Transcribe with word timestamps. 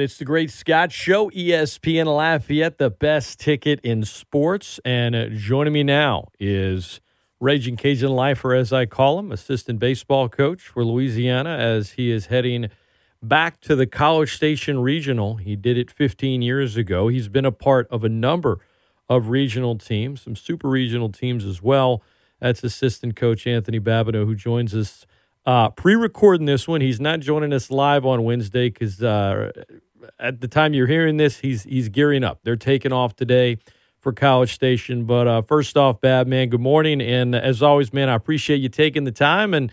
It's 0.00 0.16
the 0.16 0.24
Great 0.24 0.50
Scott 0.50 0.92
Show, 0.92 1.28
ESPN 1.30 2.06
Lafayette, 2.06 2.78
the 2.78 2.88
best 2.88 3.38
ticket 3.38 3.80
in 3.80 4.04
sports. 4.04 4.80
And 4.84 5.14
uh, 5.14 5.26
joining 5.26 5.72
me 5.72 5.82
now 5.82 6.28
is 6.40 7.00
Raging 7.40 7.76
Cajun 7.76 8.12
Lifer, 8.12 8.54
as 8.54 8.72
I 8.72 8.86
call 8.86 9.18
him, 9.18 9.32
assistant 9.32 9.80
baseball 9.80 10.28
coach 10.28 10.62
for 10.62 10.84
Louisiana, 10.84 11.50
as 11.50 11.92
he 11.92 12.10
is 12.10 12.26
heading 12.26 12.68
back 13.22 13.60
to 13.62 13.76
the 13.76 13.86
College 13.86 14.34
Station 14.34 14.80
Regional. 14.80 15.36
He 15.36 15.56
did 15.56 15.76
it 15.76 15.90
15 15.90 16.40
years 16.40 16.76
ago. 16.76 17.08
He's 17.08 17.28
been 17.28 17.44
a 17.44 17.52
part 17.52 17.86
of 17.90 18.04
a 18.04 18.08
number 18.08 18.60
of 19.08 19.28
regional 19.28 19.76
teams, 19.76 20.22
some 20.22 20.36
super 20.36 20.68
regional 20.68 21.10
teams 21.10 21.44
as 21.44 21.60
well. 21.60 22.02
That's 22.40 22.64
assistant 22.64 23.16
coach 23.16 23.46
Anthony 23.46 23.80
Babineaux, 23.80 24.24
who 24.24 24.34
joins 24.34 24.74
us 24.74 25.06
uh, 25.44 25.70
pre-recording 25.70 26.46
this 26.46 26.68
one. 26.68 26.80
He's 26.80 27.00
not 27.00 27.20
joining 27.20 27.52
us 27.52 27.70
live 27.70 28.06
on 28.06 28.22
Wednesday 28.24 28.68
because 28.68 29.02
uh, 29.02 29.52
at 30.18 30.40
the 30.40 30.48
time 30.48 30.74
you're 30.74 30.86
hearing 30.86 31.16
this, 31.16 31.38
he's 31.38 31.64
he's 31.64 31.88
gearing 31.88 32.24
up. 32.24 32.40
They're 32.42 32.56
taking 32.56 32.92
off 32.92 33.16
today 33.16 33.58
for 33.98 34.12
College 34.12 34.52
Station. 34.52 35.04
But 35.04 35.26
uh, 35.26 35.42
first 35.42 35.76
off, 35.76 36.00
Bab 36.00 36.26
man, 36.26 36.48
good 36.48 36.60
morning, 36.60 37.00
and 37.00 37.34
as 37.34 37.62
always, 37.62 37.92
man, 37.92 38.08
I 38.08 38.14
appreciate 38.14 38.58
you 38.58 38.68
taking 38.68 39.04
the 39.04 39.12
time. 39.12 39.54
And 39.54 39.72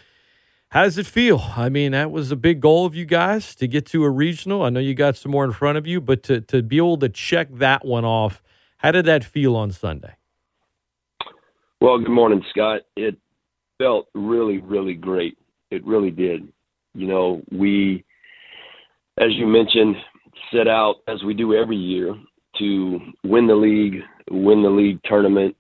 how 0.69 0.83
does 0.83 0.97
it 0.97 1.07
feel? 1.07 1.39
I 1.57 1.69
mean, 1.69 1.93
that 1.93 2.11
was 2.11 2.31
a 2.31 2.35
big 2.35 2.61
goal 2.61 2.85
of 2.85 2.93
you 2.93 3.05
guys 3.05 3.55
to 3.55 3.67
get 3.67 3.87
to 3.87 4.03
a 4.03 4.09
regional. 4.09 4.63
I 4.63 4.69
know 4.69 4.79
you 4.79 4.93
got 4.93 5.17
some 5.17 5.31
more 5.31 5.43
in 5.43 5.51
front 5.51 5.77
of 5.77 5.87
you, 5.87 5.99
but 5.99 6.23
to 6.23 6.41
to 6.41 6.61
be 6.61 6.77
able 6.77 6.97
to 6.97 7.09
check 7.09 7.47
that 7.53 7.85
one 7.85 8.05
off, 8.05 8.41
how 8.77 8.91
did 8.91 9.05
that 9.05 9.23
feel 9.23 9.55
on 9.55 9.71
Sunday? 9.71 10.15
Well, 11.81 11.97
good 11.97 12.09
morning, 12.09 12.43
Scott. 12.51 12.81
It 12.95 13.17
felt 13.79 14.09
really, 14.13 14.57
really 14.57 14.93
great. 14.93 15.38
It 15.71 15.85
really 15.85 16.11
did. 16.11 16.51
You 16.93 17.07
know, 17.07 17.41
we, 17.51 18.03
as 19.19 19.29
you 19.33 19.45
mentioned, 19.45 19.95
set 20.53 20.67
out 20.67 20.97
as 21.07 21.23
we 21.23 21.33
do 21.33 21.53
every 21.53 21.77
year 21.77 22.15
to 22.57 22.99
win 23.23 23.47
the 23.47 23.55
league, 23.55 24.01
win 24.31 24.63
the 24.63 24.69
league 24.69 24.99
tournament, 25.05 25.55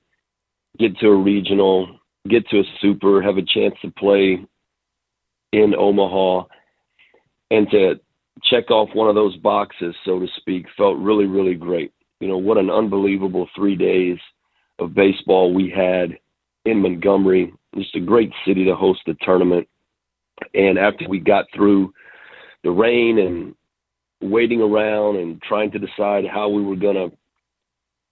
get 0.79 0.97
to 0.99 1.07
a 1.07 1.15
regional, 1.15 1.99
get 2.27 2.47
to 2.49 2.59
a 2.59 2.63
super, 2.81 3.21
have 3.21 3.37
a 3.37 3.45
chance 3.45 3.75
to 3.81 3.91
play 3.91 4.43
in 5.53 5.75
Omaha, 5.77 6.45
and 7.51 7.69
to 7.71 7.99
check 8.43 8.71
off 8.71 8.89
one 8.93 9.09
of 9.09 9.15
those 9.15 9.35
boxes, 9.37 9.95
so 10.05 10.19
to 10.19 10.27
speak, 10.37 10.65
felt 10.77 10.97
really, 10.97 11.25
really 11.25 11.55
great. 11.55 11.91
You 12.19 12.27
know, 12.27 12.37
what 12.37 12.57
an 12.57 12.69
unbelievable 12.69 13.47
three 13.55 13.75
days 13.75 14.17
of 14.79 14.93
baseball 14.93 15.53
we 15.53 15.69
had 15.69 16.17
in 16.65 16.81
Montgomery. 16.81 17.53
Just 17.75 17.95
a 17.95 17.99
great 17.99 18.31
city 18.45 18.65
to 18.65 18.75
host 18.75 19.01
the 19.05 19.15
tournament. 19.21 19.67
And 20.53 20.77
after 20.77 21.07
we 21.07 21.19
got 21.19 21.45
through 21.53 21.93
the 22.63 22.71
rain 22.71 23.19
and 23.19 23.55
waiting 24.21 24.61
around 24.61 25.17
and 25.17 25.41
trying 25.41 25.71
to 25.71 25.79
decide 25.79 26.25
how 26.31 26.49
we 26.49 26.63
were 26.63 26.75
going 26.75 26.95
to 26.95 27.15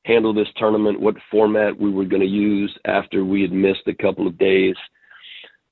handle 0.06 0.34
this 0.34 0.48
tournament, 0.56 1.00
what 1.00 1.16
format 1.30 1.78
we 1.78 1.92
were 1.92 2.06
going 2.06 2.22
to 2.22 2.28
use 2.28 2.74
after 2.86 3.26
we 3.26 3.42
had 3.42 3.52
missed 3.52 3.88
a 3.88 3.94
couple 3.94 4.26
of 4.26 4.38
days, 4.38 4.76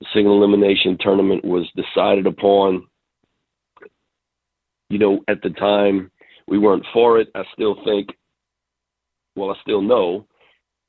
the 0.00 0.06
single 0.12 0.36
elimination 0.36 0.98
tournament 1.00 1.44
was 1.44 1.66
decided 1.74 2.26
upon. 2.26 2.86
You 4.90 4.98
know, 4.98 5.20
at 5.26 5.40
the 5.42 5.50
time, 5.50 6.10
we 6.46 6.58
weren't 6.58 6.84
for 6.92 7.18
it. 7.18 7.28
I 7.34 7.42
still 7.54 7.76
think, 7.84 8.08
well, 9.34 9.50
I 9.50 9.54
still 9.62 9.82
know, 9.82 10.26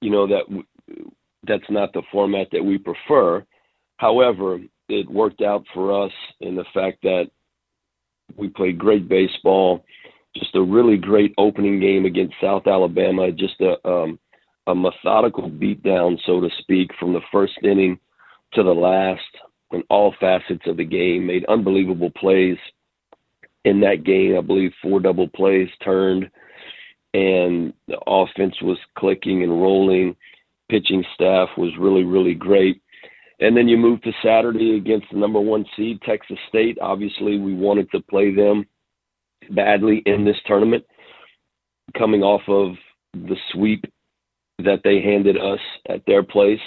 you 0.02 0.12
know, 0.12 0.28
that 0.28 0.64
that's 1.48 1.70
not 1.70 1.94
the 1.94 2.04
format 2.12 2.48
that 2.52 2.64
we 2.64 2.78
prefer. 2.78 3.46
However, 3.98 4.60
it 4.90 5.10
worked 5.10 5.42
out 5.42 5.64
for 5.74 6.06
us 6.06 6.12
in 6.40 6.56
the 6.56 6.66
fact 6.74 7.02
that 7.04 7.30
we 8.36 8.50
played 8.50 8.78
great 8.78 9.08
baseball, 9.08 9.86
just 10.36 10.56
a 10.56 10.62
really 10.62 10.98
great 10.98 11.34
opening 11.38 11.80
game 11.80 12.06
against 12.06 12.36
South 12.42 12.68
Alabama, 12.68 13.32
just 13.32 13.60
a 13.62 13.76
um, 13.88 14.20
a 14.68 14.76
methodical 14.76 15.50
beatdown, 15.50 16.18
so 16.26 16.42
to 16.42 16.50
speak, 16.60 16.92
from 17.00 17.14
the 17.14 17.22
first 17.32 17.54
inning 17.64 17.98
to 18.54 18.64
the 18.64 18.74
last 18.74 19.22
in 19.72 19.82
all 19.90 20.14
facets 20.20 20.66
of 20.68 20.78
the 20.78 20.84
game. 20.84 21.26
Made 21.26 21.46
unbelievable 21.46 22.12
plays 22.12 22.58
in 23.64 23.80
that 23.82 24.04
game. 24.04 24.38
I 24.38 24.42
believe 24.42 24.72
four 24.82 25.00
double 25.00 25.28
plays 25.30 25.70
turned, 25.84 26.30
and 27.14 27.74
the 27.88 28.00
offense 28.06 28.56
was 28.62 28.78
clicking 28.98 29.44
and 29.44 29.62
rolling. 29.62 30.16
Pitching 30.70 31.06
staff 31.14 31.50
was 31.58 31.72
really, 31.80 32.04
really 32.04 32.34
great. 32.34 32.82
And 33.40 33.56
then 33.56 33.68
you 33.68 33.78
move 33.78 34.02
to 34.02 34.12
Saturday 34.24 34.78
against 34.78 35.08
the 35.12 35.20
number 35.20 35.40
one 35.40 35.66
seed, 35.76 36.02
Texas 36.02 36.38
State. 36.50 36.78
Obviously, 36.82 37.38
we 37.38 37.54
wanted 37.54 37.90
to 37.92 38.02
play 38.02 38.34
them 38.34 38.66
badly 39.52 40.02
in 40.06 40.26
this 40.26 40.38
tournament, 40.46 40.84
coming 41.98 42.24
off 42.24 42.42
of 42.48 42.76
the 43.14 43.36
sweep 43.52 43.86
that 44.60 44.82
they 44.84 45.02
handed 45.02 45.38
us 45.38 45.60
at 45.88 46.02
their 46.08 46.24
place. 46.24 46.60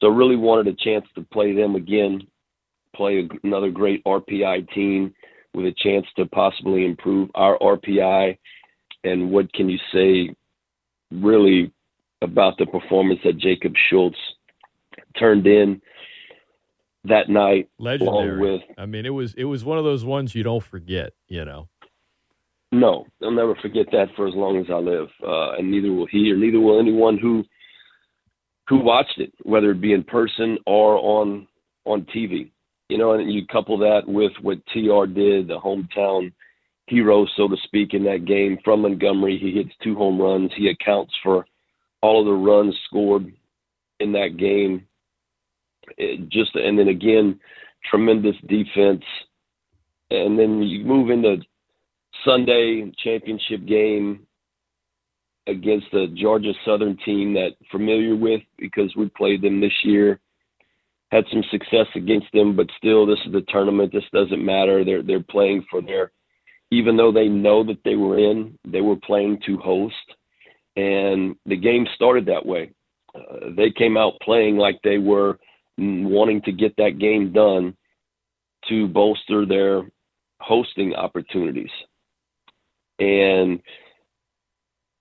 So, 0.00 0.08
really 0.08 0.36
wanted 0.36 0.66
a 0.68 0.76
chance 0.76 1.06
to 1.14 1.22
play 1.32 1.54
them 1.54 1.76
again, 1.76 2.20
play 2.94 3.26
another 3.42 3.70
great 3.70 4.04
RPI 4.04 4.70
team 4.74 5.14
with 5.54 5.66
a 5.66 5.74
chance 5.78 6.06
to 6.16 6.26
possibly 6.26 6.84
improve 6.84 7.30
our 7.34 7.58
RPI. 7.58 8.36
And 9.04 9.30
what 9.30 9.52
can 9.54 9.68
you 9.68 9.78
say 9.92 10.34
really 11.10 11.72
about 12.20 12.58
the 12.58 12.66
performance 12.66 13.20
that 13.24 13.38
Jacob 13.38 13.72
Schultz 13.88 14.18
turned 15.18 15.46
in? 15.46 15.80
That 17.04 17.28
night. 17.28 17.68
Legendary. 17.78 18.40
With, 18.40 18.62
I 18.78 18.86
mean, 18.86 19.06
it 19.06 19.10
was 19.10 19.34
it 19.34 19.44
was 19.44 19.64
one 19.64 19.78
of 19.78 19.84
those 19.84 20.04
ones 20.04 20.34
you 20.34 20.42
don't 20.42 20.62
forget. 20.62 21.12
You 21.28 21.44
know. 21.44 21.68
No, 22.70 23.06
I'll 23.22 23.30
never 23.30 23.54
forget 23.56 23.86
that 23.92 24.06
for 24.16 24.26
as 24.26 24.34
long 24.34 24.56
as 24.56 24.66
I 24.70 24.76
live, 24.76 25.08
uh, 25.22 25.58
and 25.58 25.70
neither 25.70 25.92
will 25.92 26.06
he, 26.06 26.32
or 26.32 26.36
neither 26.36 26.58
will 26.58 26.80
anyone 26.80 27.18
who 27.18 27.44
who 28.68 28.78
watched 28.78 29.18
it, 29.18 29.32
whether 29.42 29.72
it 29.72 29.80
be 29.80 29.92
in 29.92 30.04
person 30.04 30.58
or 30.66 30.96
on 30.96 31.46
on 31.84 32.06
TV. 32.14 32.50
You 32.88 32.98
know, 32.98 33.12
and 33.12 33.32
you 33.32 33.46
couple 33.46 33.78
that 33.78 34.02
with 34.06 34.32
what 34.40 34.64
TR 34.66 35.06
did, 35.06 35.48
the 35.48 35.58
hometown 35.58 36.32
hero, 36.86 37.26
so 37.36 37.48
to 37.48 37.56
speak, 37.64 37.94
in 37.94 38.04
that 38.04 38.24
game 38.26 38.58
from 38.64 38.82
Montgomery. 38.82 39.38
He 39.38 39.52
hits 39.52 39.74
two 39.82 39.94
home 39.94 40.20
runs. 40.20 40.50
He 40.56 40.68
accounts 40.68 41.12
for 41.22 41.46
all 42.02 42.20
of 42.20 42.26
the 42.26 42.32
runs 42.32 42.76
scored 42.86 43.32
in 44.00 44.12
that 44.12 44.36
game 44.36 44.86
just 46.28 46.54
and 46.54 46.78
then 46.78 46.88
again, 46.88 47.38
tremendous 47.90 48.36
defense, 48.46 49.04
and 50.10 50.38
then 50.38 50.62
you 50.62 50.84
move 50.84 51.10
into 51.10 51.38
Sunday 52.24 52.90
championship 53.02 53.66
game 53.66 54.26
against 55.46 55.86
the 55.92 56.06
Georgia 56.14 56.52
Southern 56.64 56.96
team 57.04 57.34
that 57.34 57.50
familiar 57.70 58.14
with 58.14 58.42
because 58.58 58.94
we 58.96 59.08
played 59.16 59.42
them 59.42 59.60
this 59.60 59.72
year. 59.84 60.20
Had 61.10 61.24
some 61.30 61.42
success 61.50 61.86
against 61.94 62.28
them, 62.32 62.56
but 62.56 62.68
still, 62.78 63.04
this 63.04 63.18
is 63.26 63.32
the 63.32 63.44
tournament. 63.48 63.92
This 63.92 64.04
doesn't 64.14 64.42
matter. 64.42 64.82
They're 64.82 65.02
they're 65.02 65.22
playing 65.22 65.64
for 65.70 65.82
their, 65.82 66.10
even 66.70 66.96
though 66.96 67.12
they 67.12 67.28
know 67.28 67.62
that 67.64 67.84
they 67.84 67.96
were 67.96 68.18
in, 68.18 68.58
they 68.66 68.80
were 68.80 68.96
playing 68.96 69.40
to 69.44 69.58
host, 69.58 69.94
and 70.76 71.36
the 71.44 71.56
game 71.56 71.86
started 71.94 72.24
that 72.26 72.46
way. 72.46 72.70
Uh, 73.14 73.50
they 73.54 73.70
came 73.70 73.98
out 73.98 74.14
playing 74.22 74.56
like 74.56 74.80
they 74.82 74.96
were 74.96 75.38
wanting 75.78 76.42
to 76.42 76.52
get 76.52 76.76
that 76.76 76.98
game 76.98 77.32
done 77.32 77.76
to 78.68 78.86
bolster 78.88 79.46
their 79.46 79.82
hosting 80.40 80.94
opportunities. 80.94 81.70
And 82.98 83.60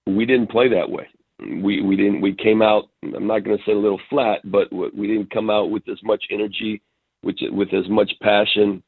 we 0.08 0.26
didn't 0.26 0.50
play 0.50 0.70
that 0.70 0.90
way. 0.90 1.08
We 1.40 1.81
we 1.81 1.96
didn't 1.96 2.22
we 2.22 2.36
came 2.36 2.62
out 2.62 2.90
I'm 3.04 3.28
not 3.28 3.44
going 3.44 3.58
to 3.58 3.64
say 3.64 3.72
a 3.72 3.78
little 3.78 4.02
flat, 4.10 4.40
but 4.46 4.72
we 4.72 5.08
didn't 5.08 5.31
come 5.31 5.50
out 5.50 5.72
with 5.72 5.88
as 5.90 5.98
much 6.04 6.24
energy, 6.31 6.81
with 7.24 7.36
with 7.50 7.74
as 7.74 7.90
much 7.90 8.12
passion, 8.22 8.84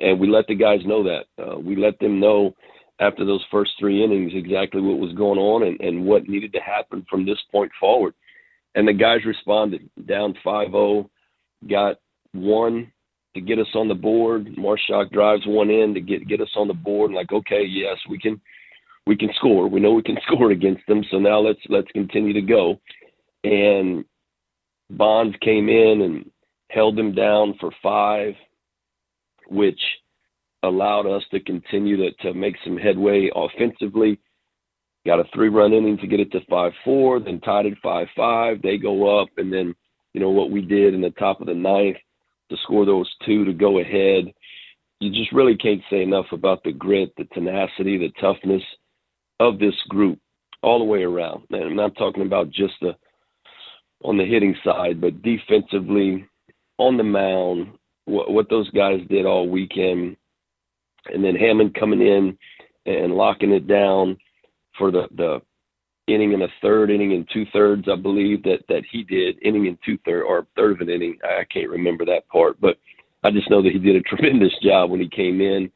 and 0.00 0.18
we 0.20 0.28
let 0.28 0.46
the 0.46 0.54
guys 0.54 0.80
know 0.84 1.02
that. 1.02 1.24
Uh, 1.42 1.58
we 1.58 1.74
let 1.74 1.98
them 1.98 2.20
know 2.20 2.54
after 3.00 3.24
those 3.24 3.44
first 3.50 3.72
three 3.78 4.04
innings 4.04 4.32
exactly 4.34 4.80
what 4.80 4.98
was 4.98 5.12
going 5.14 5.38
on 5.38 5.64
and, 5.64 5.80
and 5.80 6.04
what 6.04 6.28
needed 6.28 6.52
to 6.52 6.60
happen 6.60 7.04
from 7.10 7.26
this 7.26 7.38
point 7.50 7.72
forward 7.80 8.14
and 8.74 8.86
the 8.86 8.92
guys 8.92 9.24
responded. 9.24 9.88
Down 10.06 10.34
5-0, 10.44 11.08
got 11.68 11.96
one 12.32 12.92
to 13.34 13.40
get 13.40 13.58
us 13.58 13.68
on 13.74 13.88
the 13.88 13.94
board. 13.94 14.48
Marusak 14.58 15.10
drives 15.10 15.42
one 15.46 15.70
in 15.70 15.94
to 15.94 16.00
get 16.00 16.26
get 16.28 16.40
us 16.40 16.50
on 16.56 16.68
the 16.68 16.74
board. 16.74 17.10
And 17.10 17.16
like, 17.16 17.32
okay, 17.32 17.64
yes, 17.64 17.96
we 18.08 18.18
can 18.18 18.40
we 19.06 19.16
can 19.16 19.30
score. 19.36 19.68
We 19.68 19.80
know 19.80 19.92
we 19.92 20.02
can 20.02 20.18
score 20.26 20.50
against 20.50 20.86
them. 20.86 21.04
So 21.10 21.18
now 21.18 21.40
let's 21.40 21.60
let's 21.68 21.90
continue 21.92 22.32
to 22.32 22.42
go. 22.42 22.80
And 23.44 24.04
Bonds 24.90 25.36
came 25.40 25.68
in 25.68 26.02
and 26.02 26.30
held 26.70 26.96
them 26.96 27.14
down 27.14 27.54
for 27.60 27.70
five, 27.82 28.34
which 29.48 29.80
allowed 30.62 31.06
us 31.06 31.22
to 31.30 31.40
continue 31.40 31.96
to, 31.96 32.10
to 32.22 32.34
make 32.34 32.56
some 32.64 32.76
headway 32.76 33.30
offensively. 33.34 34.18
Got 35.06 35.20
a 35.20 35.24
three 35.32 35.48
run 35.48 35.72
inning 35.72 35.96
to 35.98 36.06
get 36.06 36.20
it 36.20 36.30
to 36.32 36.40
5 36.50 36.72
4, 36.84 37.20
then 37.20 37.40
tied 37.40 37.66
it 37.66 37.78
5 37.82 38.06
5. 38.14 38.62
They 38.62 38.76
go 38.76 39.20
up, 39.20 39.28
and 39.38 39.50
then, 39.50 39.74
you 40.14 40.20
know, 40.20 40.30
what 40.30 40.50
we 40.50 40.60
did 40.60 40.94
in 40.94 41.00
the 41.00 41.10
top 41.10 41.40
of 41.40 41.46
the 41.46 41.54
ninth 41.54 41.96
to 42.50 42.56
score 42.62 42.84
those 42.84 43.08
two 43.24 43.44
to 43.44 43.52
go 43.52 43.78
ahead. 43.78 44.32
you 44.98 45.10
just 45.10 45.32
really 45.32 45.56
can't 45.56 45.82
say 45.90 46.02
enough 46.02 46.26
about 46.32 46.62
the 46.64 46.72
grit, 46.72 47.12
the 47.16 47.24
tenacity, 47.32 47.96
the 47.96 48.12
toughness 48.20 48.62
of 49.38 49.58
this 49.58 49.74
group 49.88 50.18
all 50.62 50.78
the 50.78 50.84
way 50.84 51.02
around. 51.02 51.44
And 51.50 51.62
I'm 51.62 51.76
not 51.76 51.96
talking 51.96 52.26
about 52.26 52.50
just 52.50 52.74
the 52.80 52.94
on 54.02 54.16
the 54.16 54.24
hitting 54.24 54.56
side, 54.64 55.00
but 55.00 55.22
defensively, 55.22 56.26
on 56.78 56.96
the 56.96 57.02
mound, 57.02 57.68
what, 58.06 58.30
what 58.32 58.48
those 58.48 58.70
guys 58.70 59.00
did 59.10 59.26
all 59.26 59.46
weekend, 59.46 60.16
and 61.12 61.22
then 61.22 61.36
Hammond 61.36 61.74
coming 61.74 62.00
in 62.00 62.38
and 62.86 63.14
locking 63.14 63.52
it 63.52 63.66
down 63.66 64.16
for 64.78 64.90
the 64.90 65.06
the 65.16 65.40
inning 66.14 66.34
and 66.34 66.42
a 66.42 66.48
third 66.62 66.90
inning 66.90 67.12
and 67.12 67.28
two 67.32 67.46
thirds, 67.52 67.88
I 67.90 67.96
believe 67.96 68.42
that 68.44 68.60
that 68.68 68.82
he 68.90 69.02
did 69.02 69.42
inning 69.42 69.66
and 69.66 69.78
two 69.84 69.98
third 70.04 70.24
or 70.24 70.46
third 70.56 70.72
of 70.72 70.80
an 70.80 70.90
inning. 70.90 71.18
I 71.24 71.44
can't 71.52 71.70
remember 71.70 72.04
that 72.06 72.28
part, 72.28 72.60
but 72.60 72.76
I 73.22 73.30
just 73.30 73.50
know 73.50 73.62
that 73.62 73.72
he 73.72 73.78
did 73.78 73.96
a 73.96 74.00
tremendous 74.16 74.52
job 74.62 74.90
when 74.90 75.00
he 75.00 75.08
came 75.08 75.40
in. 75.40 75.70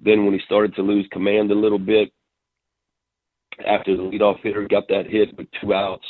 Then 0.00 0.24
when 0.24 0.34
he 0.34 0.40
started 0.44 0.74
to 0.76 0.82
lose 0.82 1.08
command 1.10 1.50
a 1.50 1.54
little 1.54 1.78
bit, 1.78 2.12
after 3.66 3.96
the 3.96 4.02
leadoff 4.02 4.40
hitter 4.42 4.66
got 4.68 4.86
that 4.88 5.06
hit 5.08 5.36
with 5.36 5.48
two 5.60 5.74
outs, 5.74 6.06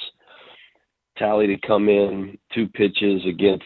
Talley 1.16 1.46
to 1.46 1.66
come 1.66 1.88
in 1.88 2.38
two 2.54 2.68
pitches 2.68 3.22
against 3.26 3.64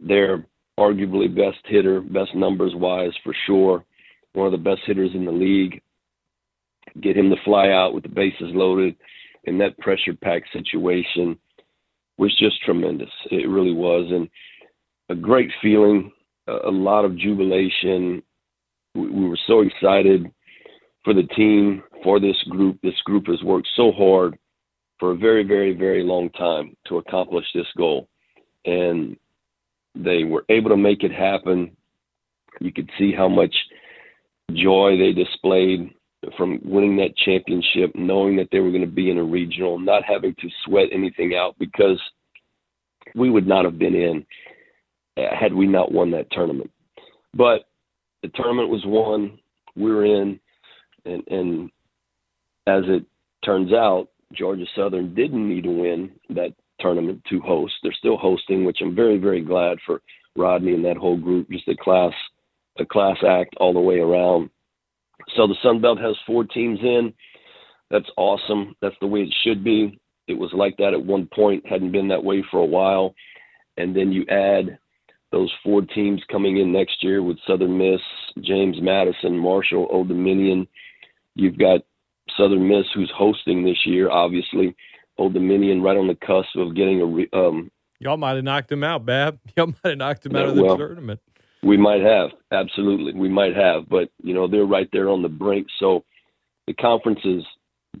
their 0.00 0.46
arguably 0.78 1.28
best 1.34 1.58
hitter, 1.66 2.00
best 2.00 2.34
numbers 2.34 2.72
wise 2.74 3.12
for 3.22 3.34
sure, 3.46 3.84
one 4.32 4.46
of 4.46 4.52
the 4.52 4.58
best 4.58 4.80
hitters 4.86 5.10
in 5.14 5.24
the 5.24 5.30
league. 5.30 5.80
Get 7.00 7.16
him 7.16 7.30
to 7.30 7.36
fly 7.44 7.70
out 7.70 7.94
with 7.94 8.02
the 8.02 8.08
bases 8.08 8.54
loaded 8.54 8.96
in 9.44 9.58
that 9.58 9.78
pressure 9.78 10.14
packed 10.14 10.48
situation 10.52 11.38
was 12.18 12.36
just 12.38 12.62
tremendous. 12.62 13.10
It 13.30 13.48
really 13.48 13.72
was. 13.72 14.10
And 14.10 14.28
a 15.08 15.14
great 15.14 15.50
feeling, 15.62 16.10
a 16.46 16.70
lot 16.70 17.04
of 17.04 17.16
jubilation. 17.16 18.22
We 18.94 19.28
were 19.28 19.38
so 19.46 19.60
excited 19.60 20.30
for 21.04 21.14
the 21.14 21.22
team, 21.22 21.82
for 22.02 22.18
this 22.20 22.36
group. 22.50 22.78
This 22.82 23.00
group 23.04 23.26
has 23.28 23.42
worked 23.42 23.68
so 23.76 23.92
hard 23.92 24.36
for 24.98 25.12
a 25.12 25.16
very, 25.16 25.44
very, 25.44 25.74
very 25.74 26.02
long 26.02 26.30
time 26.30 26.76
to 26.88 26.98
accomplish 26.98 27.46
this 27.54 27.66
goal. 27.76 28.08
And 28.64 29.16
they 29.94 30.24
were 30.24 30.44
able 30.48 30.70
to 30.70 30.76
make 30.76 31.04
it 31.04 31.12
happen. 31.12 31.76
You 32.60 32.72
could 32.72 32.90
see 32.98 33.12
how 33.12 33.28
much 33.28 33.54
joy 34.52 34.96
they 34.98 35.12
displayed 35.12 35.90
from 36.36 36.60
winning 36.64 36.96
that 36.96 37.16
championship, 37.16 37.92
knowing 37.94 38.36
that 38.36 38.48
they 38.50 38.60
were 38.60 38.70
going 38.70 38.82
to 38.82 38.86
be 38.86 39.10
in 39.10 39.18
a 39.18 39.24
regional, 39.24 39.78
not 39.78 40.02
having 40.04 40.34
to 40.40 40.48
sweat 40.64 40.88
anything 40.92 41.34
out 41.34 41.56
because 41.58 42.00
we 43.14 43.30
would 43.30 43.46
not 43.46 43.64
have 43.64 43.78
been 43.78 43.94
in 43.94 44.26
uh, 45.16 45.34
had 45.38 45.52
we 45.52 45.66
not 45.66 45.92
won 45.92 46.10
that 46.10 46.30
tournament. 46.30 46.70
But 47.34 47.68
the 48.22 48.28
tournament 48.28 48.68
was 48.68 48.82
won, 48.84 49.38
we 49.76 49.92
were 49.92 50.04
in, 50.04 50.40
and, 51.04 51.22
and 51.28 51.70
as 52.66 52.82
it 52.86 53.04
turns 53.44 53.72
out, 53.72 54.08
Georgia 54.32 54.64
Southern 54.76 55.14
didn't 55.14 55.48
need 55.48 55.64
to 55.64 55.70
win 55.70 56.10
that 56.30 56.52
tournament 56.80 57.22
to 57.30 57.40
host. 57.40 57.74
They're 57.82 57.92
still 57.92 58.16
hosting, 58.16 58.64
which 58.64 58.78
I'm 58.82 58.94
very, 58.94 59.18
very 59.18 59.40
glad 59.40 59.78
for 59.86 60.02
Rodney 60.36 60.74
and 60.74 60.84
that 60.84 60.96
whole 60.96 61.16
group. 61.16 61.50
Just 61.50 61.68
a 61.68 61.76
class, 61.76 62.12
a 62.78 62.84
class 62.84 63.16
act 63.26 63.54
all 63.58 63.72
the 63.72 63.80
way 63.80 63.98
around. 63.98 64.50
So 65.36 65.46
the 65.46 65.56
Sun 65.62 65.80
Belt 65.80 65.98
has 66.00 66.16
four 66.26 66.44
teams 66.44 66.78
in. 66.82 67.12
That's 67.90 68.08
awesome. 68.16 68.74
That's 68.80 68.96
the 69.00 69.06
way 69.06 69.20
it 69.20 69.34
should 69.44 69.64
be. 69.64 69.98
It 70.26 70.38
was 70.38 70.50
like 70.52 70.76
that 70.76 70.92
at 70.92 71.04
one 71.04 71.26
point, 71.26 71.66
hadn't 71.66 71.92
been 71.92 72.08
that 72.08 72.24
way 72.24 72.44
for 72.50 72.60
a 72.60 72.66
while. 72.66 73.14
And 73.76 73.96
then 73.96 74.12
you 74.12 74.26
add 74.28 74.78
those 75.32 75.52
four 75.62 75.82
teams 75.82 76.22
coming 76.30 76.58
in 76.58 76.72
next 76.72 77.02
year 77.02 77.22
with 77.22 77.38
Southern 77.46 77.78
Miss, 77.78 78.00
James 78.40 78.76
Madison, 78.80 79.38
Marshall, 79.38 79.86
Old 79.90 80.08
Dominion. 80.08 80.66
You've 81.34 81.58
got 81.58 81.80
Southern 82.36 82.68
Miss, 82.68 82.86
who's 82.94 83.12
hosting 83.14 83.64
this 83.64 83.86
year, 83.86 84.10
obviously. 84.10 84.74
Old 85.16 85.34
Dominion 85.34 85.82
right 85.82 85.96
on 85.96 86.08
the 86.08 86.14
cusp 86.14 86.56
of 86.56 86.74
getting 86.76 87.00
a. 87.00 87.06
Re, 87.06 87.28
um, 87.32 87.70
Y'all 88.00 88.16
might 88.16 88.36
have 88.36 88.44
knocked 88.44 88.70
him 88.70 88.84
out, 88.84 89.04
Bab. 89.04 89.38
Y'all 89.56 89.66
might 89.66 89.90
have 89.90 89.98
knocked 89.98 90.26
him 90.26 90.34
yeah, 90.34 90.42
out 90.42 90.48
of 90.48 90.56
the 90.56 90.62
well, 90.62 90.76
tournament. 90.76 91.20
We 91.62 91.76
might 91.76 92.02
have, 92.02 92.30
absolutely, 92.52 93.14
we 93.14 93.28
might 93.28 93.56
have, 93.56 93.88
but 93.88 94.10
you 94.22 94.32
know 94.32 94.46
they're 94.46 94.64
right 94.64 94.88
there 94.92 95.08
on 95.08 95.22
the 95.22 95.28
brink. 95.28 95.66
So 95.80 96.04
the 96.66 96.74
conference 96.74 97.20
is 97.24 97.42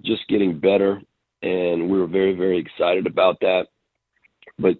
just 0.04 0.28
getting 0.28 0.58
better, 0.58 1.00
and 1.42 1.90
we 1.90 1.98
were 1.98 2.06
very, 2.06 2.34
very 2.34 2.58
excited 2.58 3.06
about 3.06 3.40
that. 3.40 3.66
But 4.58 4.76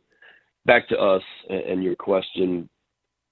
back 0.65 0.89
to 0.89 0.99
us 0.99 1.23
and 1.49 1.83
your 1.83 1.97
question, 1.97 2.69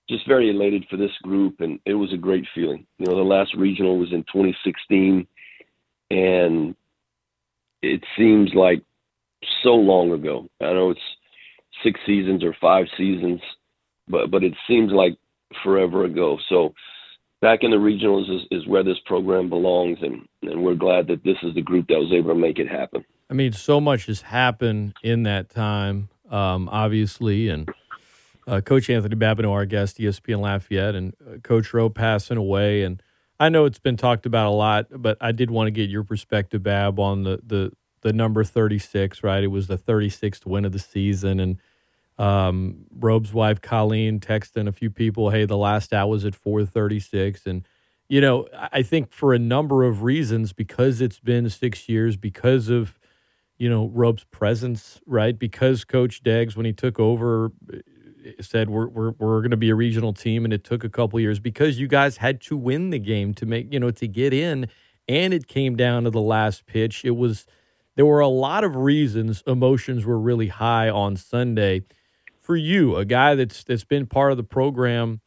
just 0.09 0.27
very 0.27 0.51
elated 0.51 0.87
for 0.91 0.97
this 0.97 1.13
group, 1.23 1.61
and 1.61 1.79
it 1.85 1.95
was 1.95 2.13
a 2.13 2.17
great 2.17 2.45
feeling. 2.55 2.87
You 2.99 3.07
know, 3.07 3.17
the 3.17 3.23
last 3.23 3.55
regional 3.55 3.99
was 3.99 4.13
in 4.13 4.23
2016, 4.25 5.27
and 6.11 6.77
it 7.83 8.03
seems 8.17 8.51
like 8.55 8.83
so 9.63 9.75
long 9.75 10.13
ago. 10.13 10.49
I 10.61 10.73
know 10.73 10.91
it's 10.91 11.01
six 11.83 12.01
seasons 12.07 12.43
or 12.43 12.57
five 12.61 12.87
seasons, 12.97 13.41
but 14.09 14.31
but 14.31 14.45
it 14.45 14.55
seems 14.67 14.93
like 14.93 15.17
forever 15.63 16.05
ago. 16.05 16.39
So 16.49 16.75
back 17.41 17.61
in 17.63 17.71
the 17.71 17.77
regionals 17.77 18.35
is, 18.35 18.43
is 18.51 18.67
where 18.67 18.83
this 18.83 18.99
program 19.07 19.49
belongs, 19.49 19.99
and 20.03 20.27
and 20.43 20.63
we're 20.63 20.75
glad 20.75 21.07
that 21.09 21.25
this 21.25 21.37
is 21.43 21.55
the 21.55 21.63
group 21.63 21.89
that 21.89 21.99
was 21.99 22.13
able 22.13 22.31
to 22.31 22.41
make 22.41 22.59
it 22.59 22.69
happen. 22.69 23.05
I 23.31 23.35
mean, 23.35 23.53
so 23.53 23.81
much 23.81 24.07
has 24.07 24.23
happened 24.23 24.95
in 25.03 25.25
that 25.25 25.51
time, 25.51 26.09
um, 26.31 26.69
obviously, 26.71 27.49
and. 27.49 27.71
Uh, 28.49 28.61
Coach 28.61 28.89
Anthony 28.89 29.17
Babineaux, 29.17 29.51
our 29.51 29.67
guest, 29.67 29.99
ESPN 29.99 30.39
Lafayette, 30.39 30.95
and 30.95 31.15
uh, 31.29 31.39
Coach 31.39 31.75
Robe 31.75 31.97
passing 31.97 32.37
away, 32.37 32.85
and 32.85 33.03
I 33.39 33.49
know 33.49 33.65
it's 33.65 33.79
been 33.79 33.97
talked 33.97 34.25
about 34.25 34.47
a 34.47 34.55
lot, 34.55 34.87
but 34.91 35.19
I 35.21 35.33
did 35.33 35.51
want 35.51 35.67
to 35.67 35.73
get 35.73 35.91
your 35.91 36.05
perspective, 36.05 36.63
Bab, 36.63 36.99
on 36.99 37.25
the 37.25 37.41
the 37.45 37.73
the 38.03 38.13
number 38.13 38.45
36, 38.45 39.25
right? 39.25 39.43
It 39.43 39.49
was 39.49 39.67
the 39.67 39.77
36th 39.77 40.47
win 40.47 40.65
of 40.65 40.73
the 40.73 40.79
season. 40.79 41.41
And 41.41 41.59
um, 42.19 42.87
Robe's 42.91 43.33
wife, 43.33 43.61
Colleen, 43.61 44.21
texting 44.21 44.69
a 44.69 44.73
few 44.73 44.91
people, 44.91 45.31
hey, 45.31 45.45
the 45.45 45.57
last 45.57 45.93
out 45.93 46.09
was 46.09 46.25
at 46.25 46.35
436. 46.35 47.47
And, 47.47 47.67
you 48.09 48.21
know, 48.21 48.47
I 48.73 48.83
think 48.83 49.13
for 49.13 49.35
a 49.35 49.39
number 49.39 49.85
of 49.85 50.03
reasons, 50.03 50.53
because 50.53 51.01
it's 51.01 51.21
been 51.21 51.49
six 51.51 51.89
years, 51.89 52.17
because 52.17 52.69
of, 52.69 52.99
you 53.59 53.69
know, 53.69 53.89
Robe's 53.89 54.25
presence, 54.25 55.01
right? 55.07 55.39
Because 55.39 55.85
Coach 55.85 56.23
Deggs, 56.23 56.57
when 56.57 56.67
he 56.67 56.73
took 56.73 56.99
over, 56.99 57.53
said 58.41 58.69
we're 58.71 58.89
we're 58.89 59.11
we're 59.13 59.41
going 59.41 59.51
to 59.51 59.57
be 59.57 59.71
a 59.71 59.75
regional 59.75 60.13
team, 60.13 60.45
and 60.45 60.53
it 60.53 60.65
took 60.65 60.85
a 60.85 60.89
couple 60.89 61.19
years 61.21 61.39
because 61.39 61.79
you 61.79 61.87
guys 61.87 62.19
had 62.19 62.41
to 62.43 62.57
win 62.57 62.91
the 62.91 62.99
game 62.99 63.35
to 63.35 63.47
make 63.47 63.73
you 63.73 63.81
know 63.81 63.91
to 63.91 64.09
get 64.09 64.33
in, 64.33 64.69
and 65.09 65.33
it 65.33 65.47
came 65.47 65.77
down 65.77 66.05
to 66.05 66.11
the 66.11 66.21
last 66.21 66.67
pitch. 66.67 67.05
It 67.05 67.17
was 67.17 67.47
there 67.95 68.07
were 68.07 68.21
a 68.21 68.29
lot 68.29 68.65
of 68.65 68.77
reasons 68.77 69.43
emotions 69.47 70.05
were 70.05 70.19
really 70.19 70.49
high 70.49 70.89
on 70.89 71.17
Sunday. 71.17 71.83
For 72.47 72.57
you, 72.57 72.95
a 72.95 73.05
guy 73.05 73.35
that's 73.35 73.65
that's 73.65 73.83
been 73.83 74.07
part 74.07 74.31
of 74.31 74.37
the 74.37 74.45
program 74.45 75.21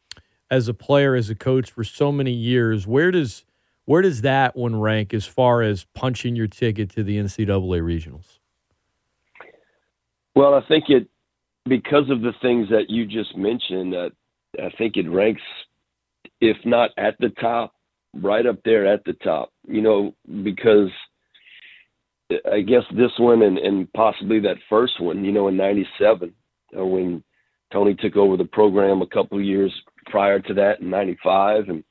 as 0.50 0.68
a 0.68 0.72
player, 0.72 1.14
as 1.14 1.28
a 1.28 1.34
coach 1.34 1.70
for 1.70 1.84
so 1.84 2.10
many 2.10 2.32
years, 2.32 2.86
where 2.86 3.10
does 3.10 3.44
where 3.84 4.00
does 4.00 4.22
that 4.22 4.56
one 4.56 4.80
rank 4.80 5.12
as 5.12 5.26
far 5.26 5.60
as 5.60 5.84
punching 5.94 6.34
your 6.34 6.46
ticket 6.46 6.88
to 6.92 7.04
the 7.04 7.18
NCAA 7.18 7.82
regionals? 7.82 8.38
Well, 10.34 10.54
I 10.54 10.62
think 10.66 10.84
it 10.88 11.10
because 11.66 12.08
of 12.08 12.22
the 12.22 12.32
things 12.40 12.70
that 12.70 12.88
you 12.88 13.04
just 13.04 13.36
mentioned. 13.36 13.94
Uh, 13.94 14.08
I 14.58 14.70
think 14.78 14.96
it 14.96 15.06
ranks, 15.06 15.42
if 16.40 16.56
not 16.64 16.88
at 16.96 17.16
the 17.20 17.28
top, 17.38 17.74
right 18.14 18.46
up 18.46 18.62
there 18.64 18.86
at 18.86 19.04
the 19.04 19.12
top. 19.12 19.52
You 19.68 19.82
know, 19.82 20.14
because 20.42 20.88
I 22.50 22.62
guess 22.62 22.84
this 22.96 23.12
one 23.18 23.42
and, 23.42 23.58
and 23.58 23.92
possibly 23.92 24.40
that 24.40 24.56
first 24.70 24.98
one, 25.02 25.22
you 25.22 25.32
know, 25.32 25.48
in 25.48 25.58
'97 25.58 26.32
uh, 26.78 26.84
when 26.84 27.22
Tony 27.72 27.94
took 27.94 28.16
over 28.16 28.36
the 28.36 28.44
program 28.44 29.02
a 29.02 29.06
couple 29.06 29.38
of 29.38 29.44
years 29.44 29.72
prior 30.06 30.40
to 30.40 30.54
that 30.54 30.80
in 30.80 30.90
'95, 30.90 31.68
and 31.68 31.84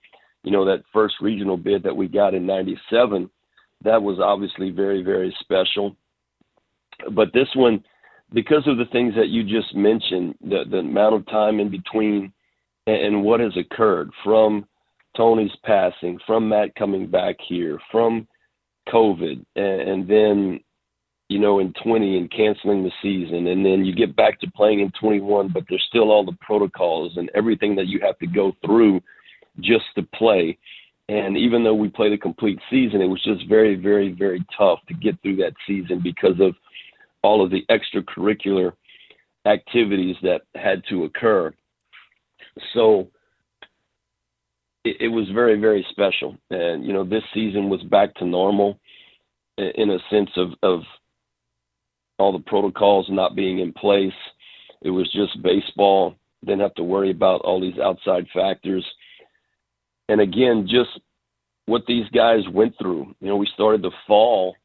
you 0.43 0.51
know 0.51 0.65
that 0.65 0.83
first 0.93 1.15
regional 1.21 1.57
bid 1.57 1.83
that 1.83 1.95
we 1.95 2.07
got 2.07 2.33
in 2.33 2.45
'97, 2.45 3.29
that 3.83 4.01
was 4.01 4.19
obviously 4.19 4.69
very 4.71 5.01
very 5.03 5.35
special. 5.39 5.95
But 7.11 7.33
this 7.33 7.47
one, 7.55 7.83
because 8.33 8.67
of 8.67 8.77
the 8.77 8.85
things 8.91 9.13
that 9.15 9.29
you 9.29 9.43
just 9.43 9.75
mentioned, 9.75 10.35
the 10.41 10.63
the 10.69 10.77
amount 10.77 11.15
of 11.15 11.25
time 11.27 11.59
in 11.59 11.69
between, 11.69 12.33
and, 12.87 12.97
and 12.97 13.23
what 13.23 13.39
has 13.39 13.55
occurred 13.55 14.11
from 14.23 14.65
Tony's 15.15 15.55
passing, 15.63 16.19
from 16.25 16.49
Matt 16.49 16.75
coming 16.75 17.07
back 17.07 17.35
here, 17.47 17.79
from 17.91 18.27
COVID, 18.89 19.45
and, 19.55 19.81
and 19.81 20.07
then 20.07 20.59
you 21.29 21.39
know 21.39 21.59
in 21.59 21.73
20 21.83 22.17
and 22.17 22.31
canceling 22.31 22.83
the 22.83 22.91
season, 23.01 23.47
and 23.47 23.65
then 23.65 23.85
you 23.85 23.93
get 23.93 24.15
back 24.15 24.39
to 24.41 24.51
playing 24.51 24.81
in 24.81 24.91
21, 24.99 25.49
but 25.53 25.63
there's 25.69 25.85
still 25.87 26.11
all 26.11 26.25
the 26.25 26.37
protocols 26.41 27.13
and 27.17 27.29
everything 27.35 27.75
that 27.75 27.87
you 27.87 27.99
have 28.01 28.17
to 28.19 28.27
go 28.27 28.51
through 28.65 28.99
just 29.61 29.85
to 29.95 30.03
play. 30.15 30.57
And 31.07 31.37
even 31.37 31.63
though 31.63 31.75
we 31.75 31.87
played 31.87 32.13
a 32.13 32.17
complete 32.17 32.59
season, 32.69 33.01
it 33.01 33.07
was 33.07 33.23
just 33.23 33.47
very, 33.47 33.75
very, 33.75 34.11
very 34.11 34.43
tough 34.57 34.79
to 34.87 34.93
get 34.93 35.19
through 35.21 35.37
that 35.37 35.53
season 35.65 36.01
because 36.03 36.39
of 36.39 36.55
all 37.23 37.43
of 37.43 37.51
the 37.51 37.65
extracurricular 37.69 38.73
activities 39.45 40.15
that 40.21 40.41
had 40.55 40.83
to 40.89 41.05
occur. 41.05 41.53
So 42.73 43.07
it, 44.83 44.97
it 45.01 45.07
was 45.07 45.27
very 45.33 45.59
very 45.59 45.85
special. 45.91 46.37
And 46.49 46.85
you 46.85 46.93
know, 46.93 47.03
this 47.03 47.23
season 47.33 47.69
was 47.69 47.81
back 47.83 48.15
to 48.15 48.25
normal 48.25 48.79
in 49.57 49.91
a 49.91 49.99
sense 50.09 50.29
of 50.37 50.49
of 50.63 50.81
all 52.19 52.31
the 52.31 52.43
protocols 52.45 53.07
not 53.09 53.35
being 53.35 53.59
in 53.59 53.73
place. 53.73 54.13
It 54.81 54.91
was 54.91 55.11
just 55.11 55.41
baseball. 55.41 56.15
Didn't 56.45 56.61
have 56.61 56.75
to 56.75 56.83
worry 56.83 57.11
about 57.11 57.41
all 57.41 57.59
these 57.59 57.79
outside 57.79 58.27
factors. 58.33 58.85
And 60.07 60.21
again, 60.21 60.67
just 60.69 60.89
what 61.65 61.83
these 61.87 62.07
guys 62.09 62.41
went 62.51 62.75
through. 62.79 63.13
You 63.19 63.27
know, 63.27 63.37
we 63.37 63.49
started 63.53 63.81
the 63.81 63.91
fall 64.07 64.55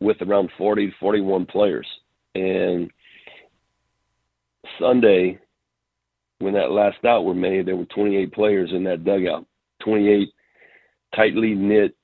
with 0.00 0.16
around 0.20 0.50
40, 0.58 0.94
41 1.00 1.46
players. 1.46 1.86
And 2.34 2.90
Sunday, 4.78 5.38
when 6.38 6.54
that 6.54 6.70
last 6.70 7.04
out 7.04 7.24
were 7.24 7.34
made, 7.34 7.66
there 7.66 7.76
were 7.76 7.86
28 7.86 8.32
players 8.32 8.70
in 8.72 8.84
that 8.84 9.04
dugout, 9.04 9.46
28 9.84 10.28
tightly 11.14 11.54
knit 11.54 11.94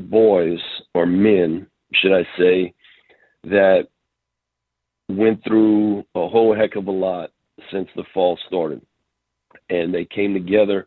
boys 0.00 0.58
or 0.94 1.06
men, 1.06 1.66
should 2.00 2.12
I 2.12 2.26
say, 2.38 2.74
that 3.44 3.88
went 5.08 5.42
through 5.44 6.00
a 6.14 6.28
whole 6.28 6.54
heck 6.54 6.76
of 6.76 6.86
a 6.86 6.90
lot 6.90 7.30
since 7.70 7.88
the 7.96 8.04
fall 8.12 8.38
started. 8.46 8.80
And 9.70 9.94
they 9.94 10.04
came 10.04 10.34
together 10.34 10.86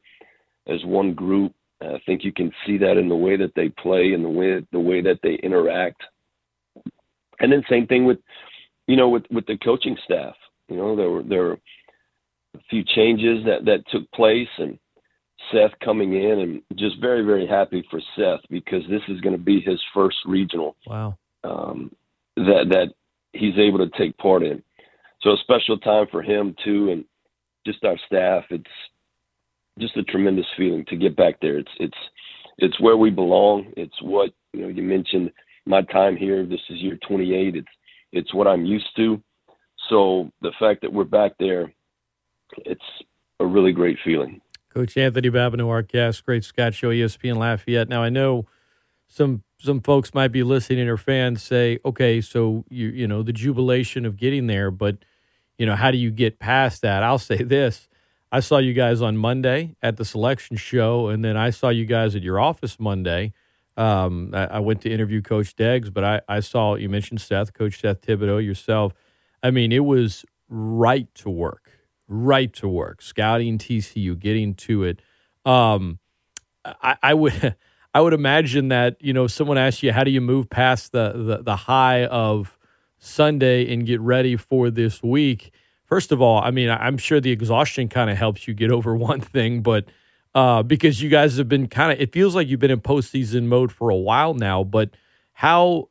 as 0.67 0.83
one 0.85 1.13
group. 1.13 1.53
I 1.81 1.99
think 2.05 2.23
you 2.23 2.31
can 2.31 2.51
see 2.65 2.77
that 2.79 2.97
in 2.97 3.07
the 3.07 3.15
way 3.15 3.37
that 3.37 3.53
they 3.55 3.69
play 3.69 4.13
and 4.13 4.25
the 4.25 4.29
way 4.29 4.65
the 4.71 4.79
way 4.79 5.01
that 5.01 5.19
they 5.21 5.35
interact. 5.43 6.01
And 7.39 7.51
then 7.51 7.63
same 7.69 7.85
thing 7.85 8.05
with 8.05 8.17
you 8.87 8.95
know 8.95 9.09
with 9.09 9.23
with 9.31 9.45
the 9.45 9.57
coaching 9.57 9.95
staff. 10.03 10.35
You 10.69 10.77
know 10.77 10.95
there 10.95 11.09
were 11.09 11.23
there 11.23 11.43
were 11.43 11.59
a 12.55 12.59
few 12.69 12.83
changes 12.83 13.45
that 13.45 13.65
that 13.65 13.83
took 13.91 14.11
place 14.11 14.49
and 14.57 14.79
Seth 15.51 15.77
coming 15.83 16.13
in 16.13 16.39
and 16.39 16.61
just 16.77 16.99
very 17.01 17.23
very 17.23 17.47
happy 17.47 17.85
for 17.89 17.99
Seth 18.15 18.41
because 18.49 18.83
this 18.89 19.01
is 19.07 19.21
going 19.21 19.35
to 19.35 19.41
be 19.41 19.61
his 19.61 19.81
first 19.93 20.17
regional. 20.25 20.75
Wow. 20.85 21.17
Um, 21.43 21.91
that 22.35 22.65
that 22.69 22.93
he's 23.33 23.57
able 23.57 23.79
to 23.79 23.97
take 23.97 24.17
part 24.17 24.43
in. 24.43 24.61
So 25.21 25.31
a 25.31 25.37
special 25.37 25.77
time 25.77 26.07
for 26.11 26.21
him 26.21 26.55
too, 26.63 26.91
and 26.91 27.05
just 27.65 27.83
our 27.83 27.97
staff. 28.05 28.45
It's 28.49 28.65
just 29.79 29.97
a 29.97 30.03
tremendous 30.03 30.45
feeling 30.55 30.85
to 30.85 30.95
get 30.95 31.15
back 31.15 31.39
there. 31.41 31.57
It's 31.57 31.71
it's 31.79 31.97
it's 32.57 32.79
where 32.79 32.97
we 32.97 33.09
belong. 33.09 33.71
It's 33.75 34.01
what 34.01 34.31
you 34.53 34.61
know. 34.61 34.67
You 34.67 34.83
mentioned 34.83 35.31
my 35.65 35.81
time 35.83 36.15
here. 36.15 36.45
This 36.45 36.61
is 36.69 36.77
year 36.77 36.97
28. 37.07 37.55
It's 37.55 37.67
it's 38.11 38.33
what 38.33 38.47
I'm 38.47 38.65
used 38.65 38.89
to. 38.97 39.21
So 39.89 40.31
the 40.41 40.51
fact 40.59 40.81
that 40.81 40.91
we're 40.91 41.03
back 41.03 41.33
there, 41.39 41.71
it's 42.57 42.81
a 43.39 43.45
really 43.45 43.71
great 43.71 43.97
feeling. 44.03 44.41
Coach 44.77 44.95
Anthony 44.95 45.31
Babineaux, 45.31 45.69
our 45.69 45.81
guest, 45.81 46.23
Great 46.23 46.43
Scott 46.43 46.75
Show, 46.75 46.89
ESPN 46.89 47.37
Lafayette. 47.37 47.89
Now 47.89 48.03
I 48.03 48.09
know 48.09 48.45
some 49.07 49.41
some 49.57 49.81
folks 49.81 50.13
might 50.13 50.27
be 50.27 50.43
listening 50.43 50.87
or 50.87 50.97
fans 50.97 51.41
say, 51.41 51.79
okay, 51.83 52.21
so 52.21 52.63
you 52.69 52.89
you 52.89 53.07
know 53.07 53.23
the 53.23 53.33
jubilation 53.33 54.05
of 54.05 54.17
getting 54.17 54.45
there, 54.45 54.69
but 54.69 54.97
you 55.57 55.65
know 55.65 55.75
how 55.75 55.89
do 55.89 55.97
you 55.97 56.11
get 56.11 56.37
past 56.37 56.83
that? 56.83 57.01
I'll 57.01 57.17
say 57.17 57.37
this: 57.37 57.87
I 58.31 58.39
saw 58.39 58.59
you 58.59 58.73
guys 58.73 59.01
on 59.01 59.17
Monday 59.17 59.75
at 59.81 59.97
the 59.97 60.05
selection 60.05 60.57
show, 60.57 61.07
and 61.07 61.25
then 61.25 61.37
I 61.37 61.49
saw 61.49 61.69
you 61.69 61.85
guys 61.85 62.15
at 62.15 62.21
your 62.21 62.39
office 62.39 62.79
Monday. 62.79 63.33
Um, 63.77 64.29
I, 64.31 64.45
I, 64.45 64.59
went 64.59 64.81
to 64.81 64.91
interview 64.91 65.23
Coach 65.23 65.55
Deggs, 65.55 65.91
but 65.91 66.03
I, 66.03 66.21
I 66.27 66.39
saw 66.41 66.75
you 66.75 66.87
mentioned 66.87 67.21
Seth, 67.21 67.51
Coach 67.51 67.81
Seth 67.81 68.01
Thibodeau, 68.01 68.45
yourself. 68.45 68.93
I 69.41 69.49
mean, 69.49 69.71
it 69.71 69.85
was 69.85 70.23
right 70.49 71.07
to 71.15 71.31
work, 71.31 71.66
right 72.07 72.51
to 72.53 72.67
work, 72.67 73.01
scouting 73.01 73.57
TCU, 73.57 74.17
getting 74.17 74.53
to 74.55 74.83
it. 74.83 75.01
Um, 75.45 75.99
I, 76.65 76.97
I 77.01 77.13
would. 77.13 77.55
I 77.93 78.01
would 78.01 78.13
imagine 78.13 78.67
that 78.67 78.97
you 78.99 79.11
know 79.11 79.25
someone 79.25 79.57
asks 79.57 79.81
you 79.81 79.91
how 79.91 80.03
do 80.03 80.11
you 80.11 80.21
move 80.21 80.51
past 80.51 80.91
the, 80.91 81.13
the, 81.13 81.37
the 81.41 81.55
high 81.55 82.05
of 82.05 82.59
Sunday 82.99 83.73
and 83.73 83.87
get 83.87 83.99
ready 84.01 84.35
for 84.35 84.69
this 84.69 85.01
week. 85.01 85.51
First 85.83 86.11
of 86.11 86.21
all, 86.21 86.39
I 86.43 86.51
mean 86.51 86.69
I'm 86.69 86.99
sure 86.99 87.19
the 87.19 87.31
exhaustion 87.31 87.87
kind 87.89 88.11
of 88.11 88.17
helps 88.17 88.47
you 88.47 88.53
get 88.53 88.71
over 88.77 88.95
one 88.95 89.21
thing, 89.21 89.61
but 89.61 89.85
uh, 90.35 90.61
because 90.61 91.01
you 91.01 91.09
guys 91.09 91.37
have 91.37 91.49
been 91.49 91.67
kind 91.67 91.91
of 91.91 91.99
it 91.99 92.13
feels 92.13 92.35
like 92.35 92.47
you've 92.47 92.59
been 92.59 92.69
in 92.69 92.81
postseason 92.81 93.45
mode 93.45 93.71
for 93.71 93.89
a 93.89 93.95
while 93.95 94.35
now. 94.35 94.63
But 94.63 94.91
how? 95.33 95.89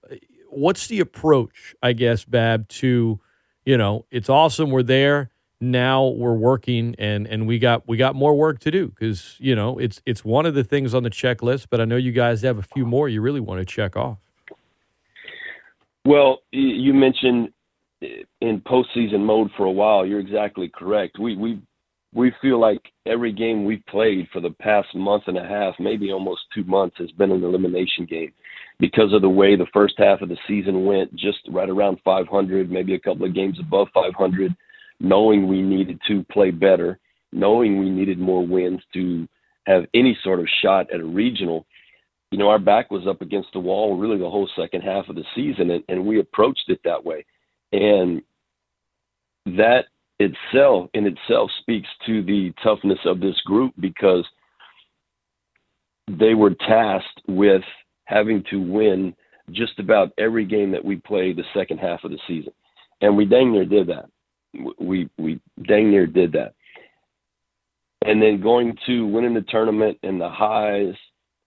What's 0.49 0.87
the 0.87 1.01
approach? 1.01 1.75
I 1.83 1.93
guess 1.93 2.25
Bab 2.25 2.69
to 2.69 3.19
you 3.65 3.77
know 3.77 4.07
it's 4.13 4.29
awesome 4.29 4.71
we're 4.71 4.85
there 4.85 5.31
now 5.61 6.07
we're 6.07 6.35
working 6.35 6.95
and 6.99 7.27
and 7.27 7.47
we 7.47 7.59
got 7.59 7.87
we 7.89 7.97
got 7.97 8.15
more 8.15 8.35
work 8.37 8.59
to 8.59 8.71
do 8.71 8.89
because 8.89 9.37
you 9.39 9.55
know 9.55 9.79
it's 9.79 10.03
it's 10.05 10.25
one 10.25 10.45
of 10.45 10.55
the 10.55 10.63
things 10.65 10.95
on 10.95 11.03
the 11.03 11.11
checklist 11.11 11.67
but 11.71 11.81
i 11.81 11.85
know 11.85 11.97
you 11.97 12.13
guys 12.13 12.43
have 12.43 12.59
a 12.59 12.63
few 12.63 12.85
more 12.85 13.09
you 13.09 13.21
really 13.21 13.41
want 13.41 13.59
to 13.59 13.65
check 13.65 13.97
off. 13.97 14.19
Well 16.05 16.41
you 16.53 16.93
mentioned 16.93 17.53
eh, 18.03 18.23
in 18.41 18.61
postseason 18.61 19.21
mode 19.21 19.51
for 19.57 19.65
a 19.65 19.73
while 19.73 20.05
you're 20.05 20.21
exactly 20.21 20.71
correct. 20.75 21.19
We 21.19 21.37
we 21.37 21.61
we 22.13 22.33
feel 22.43 22.61
like 22.61 22.81
every 23.07 23.33
game 23.33 23.65
we've 23.65 23.85
played 23.87 24.29
for 24.33 24.41
the 24.41 24.51
past 24.61 24.95
month 24.95 25.25
and 25.27 25.39
a 25.39 25.47
half 25.47 25.75
maybe 25.79 26.13
almost 26.13 26.43
two 26.55 26.65
months 26.65 26.97
has 26.99 27.11
been 27.13 27.33
an 27.33 27.43
elimination 27.43 28.05
game 28.05 28.33
because 28.79 29.15
of 29.15 29.23
the 29.23 29.29
way 29.29 29.57
the 29.57 29.67
first 29.73 29.95
half 29.97 30.21
of 30.21 30.29
the 30.29 30.37
season 30.47 30.85
went 30.85 31.15
just 31.17 31.39
right 31.51 31.71
around 31.71 31.99
500 32.05 32.71
maybe 32.71 32.95
a 32.95 33.01
couple 33.01 33.25
of 33.25 33.35
games 33.35 33.59
above 33.59 33.89
500 33.95 34.55
knowing 35.01 35.49
we 35.49 35.63
needed 35.63 36.01
to 36.09 36.25
play 36.25 36.51
better, 36.51 36.99
knowing 37.33 37.79
we 37.79 37.91
needed 37.91 38.19
more 38.19 38.47
wins 38.47 38.81
to 38.95 39.29
have 39.67 39.85
any 39.95 40.17
sort 40.23 40.41
of 40.41 40.47
shot 40.63 40.93
at 40.93 41.01
a 41.01 41.05
regional. 41.05 41.67
You 42.31 42.39
know, 42.39 42.49
our 42.49 42.59
back 42.59 42.91
was 42.91 43.07
up 43.07 43.21
against 43.21 43.49
the 43.53 43.61
wall 43.61 43.97
really 43.97 44.19
the 44.19 44.31
whole 44.31 44.49
second 44.57 44.83
half 44.83 45.09
of 45.09 45.17
the 45.17 45.25
season, 45.35 45.71
and, 45.71 45.85
and 45.89 46.07
we 46.07 46.21
approached 46.21 46.69
it 46.69 46.81
that 46.85 47.05
way. 47.05 47.25
And 47.73 48.23
that 49.47 49.85
itself, 50.19 50.89
in 50.95 51.07
itself, 51.07 51.51
speaks 51.61 51.89
to 52.07 52.23
the 52.23 52.53
toughness 52.63 52.99
of 53.05 53.21
this 53.21 53.41
group 53.45 53.75
because 53.79 54.25
they 56.09 56.35
were 56.35 56.55
tasked 56.55 57.23
with 57.29 57.63
having 58.05 58.43
to 58.51 58.61
win 58.61 59.15
just 59.51 59.79
about 59.79 60.13
every 60.19 60.45
game 60.45 60.71
that 60.73 60.85
we 60.85 60.97
played 60.97 61.37
the 61.37 61.45
second 61.55 61.79
half 61.79 62.03
of 62.05 62.11
the 62.11 62.19
season. 62.27 62.53
And 63.01 63.17
we 63.17 63.25
dang 63.25 63.53
near 63.53 63.65
did 63.65 63.89
that 63.89 64.07
we 64.79 65.09
we 65.19 65.41
dang 65.67 65.91
near 65.91 66.07
did 66.07 66.33
that. 66.33 66.55
And 68.05 68.23
then 68.23 68.41
going 68.41 68.77
to 68.87 69.07
winning 69.07 69.35
the 69.35 69.45
tournament 69.49 69.99
and 70.03 70.21
the 70.21 70.29
highs, 70.29 70.95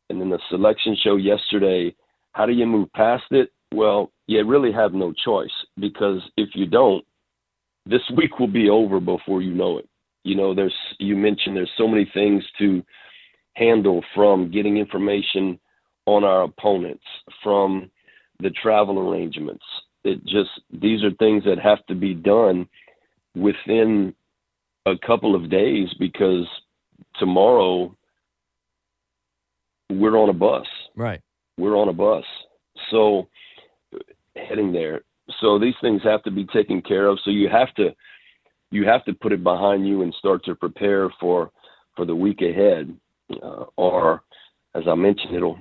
and 0.10 0.20
then 0.20 0.30
the 0.30 0.40
selection 0.50 0.98
show 1.02 1.16
yesterday. 1.16 1.96
How 2.34 2.46
do 2.46 2.54
you 2.54 2.66
move 2.66 2.92
past 2.94 3.24
it? 3.32 3.52
Well, 3.74 4.12
you 4.28 4.46
really 4.46 4.72
have 4.72 4.94
no 4.94 5.14
choice 5.26 5.52
because 5.80 6.22
if 6.38 6.50
you 6.54 6.66
don't, 6.66 7.04
this 7.86 8.02
week 8.18 8.40
will 8.40 8.48
be 8.48 8.70
over 8.70 9.00
before 9.00 9.42
you 9.42 9.54
know 9.54 9.78
it. 9.78 9.90
You 10.24 10.36
know, 10.36 10.54
there's 10.54 10.76
you 11.00 11.16
mentioned 11.16 11.56
there's 11.56 11.72
so 11.78 11.88
many 11.88 12.10
things 12.14 12.44
to 12.60 12.84
handle 13.54 14.04
from 14.16 14.52
getting 14.52 14.78
information 14.78 15.60
on 16.06 16.24
our 16.24 16.44
opponents, 16.44 17.04
from 17.44 17.90
the 18.40 18.50
travel 18.52 19.00
arrangements. 19.00 19.64
It 20.04 20.24
just 20.26 20.50
these 20.72 21.04
are 21.04 21.12
things 21.20 21.44
that 21.46 21.60
have 21.60 21.86
to 21.88 21.96
be 21.96 22.14
done 22.14 22.68
within 23.36 24.14
a 24.86 24.94
couple 25.06 25.36
of 25.36 25.50
days 25.50 25.88
because 26.00 26.48
tomorrow 27.18 27.96
we're 29.90 30.18
on 30.18 30.30
a 30.30 30.34
bus. 30.34 30.68
Right. 30.96 31.22
We're 31.58 31.78
on 31.78 31.90
a 31.90 31.94
bus. 31.94 32.24
So 32.92 33.28
heading 34.36 34.72
there. 34.72 35.02
So 35.42 35.60
these 35.60 35.76
things 35.82 36.02
have 36.04 36.24
to 36.24 36.32
be 36.32 36.46
taken 36.46 36.82
care 36.82 37.08
of. 37.08 37.20
So 37.24 37.32
you 37.32 37.50
have 37.50 37.74
to 37.76 37.90
you 38.72 38.86
have 38.86 39.04
to 39.06 39.14
put 39.14 39.32
it 39.32 39.44
behind 39.44 39.88
you 39.88 40.04
and 40.04 40.14
start 40.18 40.44
to 40.46 40.56
prepare 40.56 41.10
for 41.20 41.52
for 41.96 42.06
the 42.06 42.16
week 42.16 42.42
ahead. 42.42 42.96
Uh, 43.44 43.66
or 43.76 44.24
as 44.76 44.84
I 44.88 44.96
mentioned, 44.96 45.36
it'll 45.36 45.60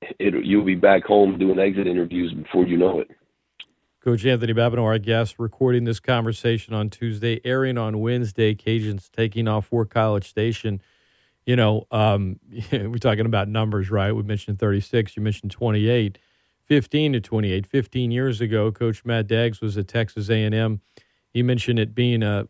it 0.00 0.34
you'll 0.44 0.64
be 0.64 0.74
back 0.74 1.04
home 1.04 1.38
doing 1.38 1.58
exit 1.58 1.86
interviews 1.86 2.32
before 2.32 2.66
you 2.66 2.76
know 2.76 3.00
it. 3.00 3.10
Coach 4.08 4.24
Anthony 4.24 4.54
Babineaux, 4.54 4.84
our 4.84 4.98
guest, 4.98 5.34
recording 5.38 5.84
this 5.84 6.00
conversation 6.00 6.72
on 6.72 6.88
Tuesday, 6.88 7.42
airing 7.44 7.76
on 7.76 8.00
Wednesday. 8.00 8.54
Cajuns 8.54 9.10
taking 9.10 9.46
off 9.46 9.66
for 9.66 9.84
College 9.84 10.26
Station. 10.26 10.80
You 11.44 11.56
know, 11.56 11.86
um, 11.90 12.40
we're 12.72 12.96
talking 12.96 13.26
about 13.26 13.48
numbers, 13.48 13.90
right? 13.90 14.10
We 14.10 14.22
mentioned 14.22 14.60
36. 14.60 15.14
You 15.14 15.22
mentioned 15.22 15.50
28. 15.50 16.16
15 16.64 17.12
to 17.12 17.20
28. 17.20 17.66
15 17.66 18.10
years 18.10 18.40
ago, 18.40 18.72
Coach 18.72 19.04
Matt 19.04 19.26
Deggs 19.26 19.60
was 19.60 19.76
at 19.76 19.88
Texas 19.88 20.30
A&M. 20.30 20.80
He 21.34 21.42
mentioned 21.42 21.78
it 21.78 21.94
being 21.94 22.22
a, 22.22 22.48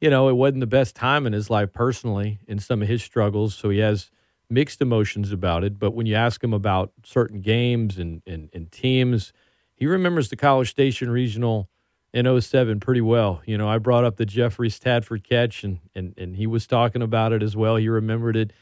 you 0.00 0.10
know, 0.10 0.28
it 0.28 0.34
wasn't 0.34 0.58
the 0.58 0.66
best 0.66 0.96
time 0.96 1.24
in 1.24 1.32
his 1.32 1.48
life 1.48 1.72
personally 1.72 2.40
in 2.48 2.58
some 2.58 2.82
of 2.82 2.88
his 2.88 3.00
struggles. 3.00 3.54
So 3.54 3.70
he 3.70 3.78
has 3.78 4.10
mixed 4.48 4.80
emotions 4.80 5.30
about 5.30 5.62
it. 5.62 5.78
But 5.78 5.92
when 5.92 6.06
you 6.06 6.16
ask 6.16 6.42
him 6.42 6.52
about 6.52 6.90
certain 7.04 7.42
games 7.42 7.96
and, 7.96 8.22
and, 8.26 8.50
and 8.52 8.72
teams– 8.72 9.32
he 9.80 9.86
remembers 9.86 10.28
the 10.28 10.36
College 10.36 10.68
Station 10.68 11.10
Regional 11.10 11.70
in 12.12 12.40
07 12.40 12.80
pretty 12.80 13.00
well. 13.00 13.40
You 13.46 13.56
know, 13.56 13.66
I 13.66 13.78
brought 13.78 14.04
up 14.04 14.16
the 14.18 14.26
Jeffrey 14.26 14.68
Stadford 14.68 15.24
catch, 15.24 15.64
and, 15.64 15.78
and, 15.94 16.12
and 16.18 16.36
he 16.36 16.46
was 16.46 16.66
talking 16.66 17.00
about 17.00 17.32
it 17.32 17.42
as 17.42 17.56
well. 17.56 17.76
He 17.76 17.88
remembered 17.88 18.36
it. 18.36 18.52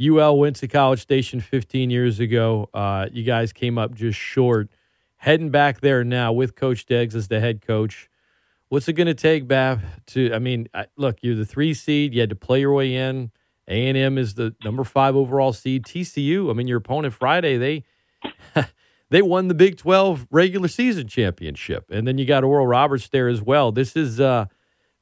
UL 0.00 0.38
went 0.38 0.56
to 0.56 0.68
College 0.68 1.00
Station 1.00 1.40
15 1.40 1.90
years 1.90 2.20
ago. 2.20 2.70
Uh, 2.72 3.08
you 3.10 3.24
guys 3.24 3.52
came 3.52 3.78
up 3.78 3.94
just 3.94 4.18
short. 4.18 4.70
Heading 5.16 5.50
back 5.50 5.80
there 5.80 6.04
now 6.04 6.32
with 6.32 6.54
Coach 6.54 6.86
Deggs 6.86 7.16
as 7.16 7.26
the 7.26 7.40
head 7.40 7.60
coach. 7.60 8.08
What's 8.68 8.86
it 8.86 8.92
going 8.92 9.08
to 9.08 9.14
take, 9.14 9.48
Bab? 9.48 9.82
To 10.06 10.32
I 10.32 10.38
mean, 10.38 10.68
look, 10.96 11.18
you're 11.20 11.34
the 11.34 11.44
three 11.44 11.74
seed. 11.74 12.14
You 12.14 12.20
had 12.20 12.30
to 12.30 12.36
play 12.36 12.60
your 12.60 12.72
way 12.72 12.94
in. 12.94 13.32
A 13.66 13.88
and 13.88 13.98
M 13.98 14.16
is 14.16 14.34
the 14.34 14.54
number 14.64 14.84
five 14.84 15.16
overall 15.16 15.52
seed. 15.52 15.84
TCU. 15.84 16.48
I 16.48 16.52
mean, 16.54 16.68
your 16.68 16.78
opponent 16.78 17.12
Friday. 17.12 17.58
They 17.58 17.84
they 19.10 19.22
won 19.22 19.48
the 19.48 19.54
Big 19.54 19.76
12 19.76 20.28
regular 20.30 20.68
season 20.68 21.08
championship. 21.08 21.86
And 21.90 22.06
then 22.06 22.16
you 22.16 22.24
got 22.24 22.44
Oral 22.44 22.66
Roberts 22.66 23.08
there 23.08 23.28
as 23.28 23.42
well. 23.42 23.72
This 23.72 23.96
is 23.96 24.20
uh 24.20 24.46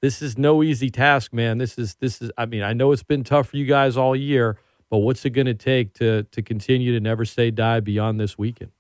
this 0.01 0.23
is 0.23 0.39
no 0.39 0.63
easy 0.63 0.91
task, 0.91 1.33
man. 1.33 1.59
This 1.59 1.79
is 1.79 1.95
this 1.97 2.21
is 2.21 2.31
I 2.37 2.47
mean, 2.47 2.63
I 2.63 2.73
know 2.73 2.93
it's 2.93 3.03
been 3.03 3.25
tough 3.25 3.49
for 3.49 3.57
you 3.57 3.67
guys 3.67 3.97
all 3.97 4.17
year, 4.17 4.59
but 4.91 4.99
what's 4.99 5.25
it 5.25 5.31
going 5.31 5.47
to 5.47 5.55
take 5.55 5.95
to 5.95 6.25
to 6.25 6.43
continue 6.43 6.93
to 6.93 7.01
never 7.01 7.25
say 7.25 7.51
die 7.51 7.81
beyond 7.81 8.19
this 8.19 8.39
weekend? 8.39 8.73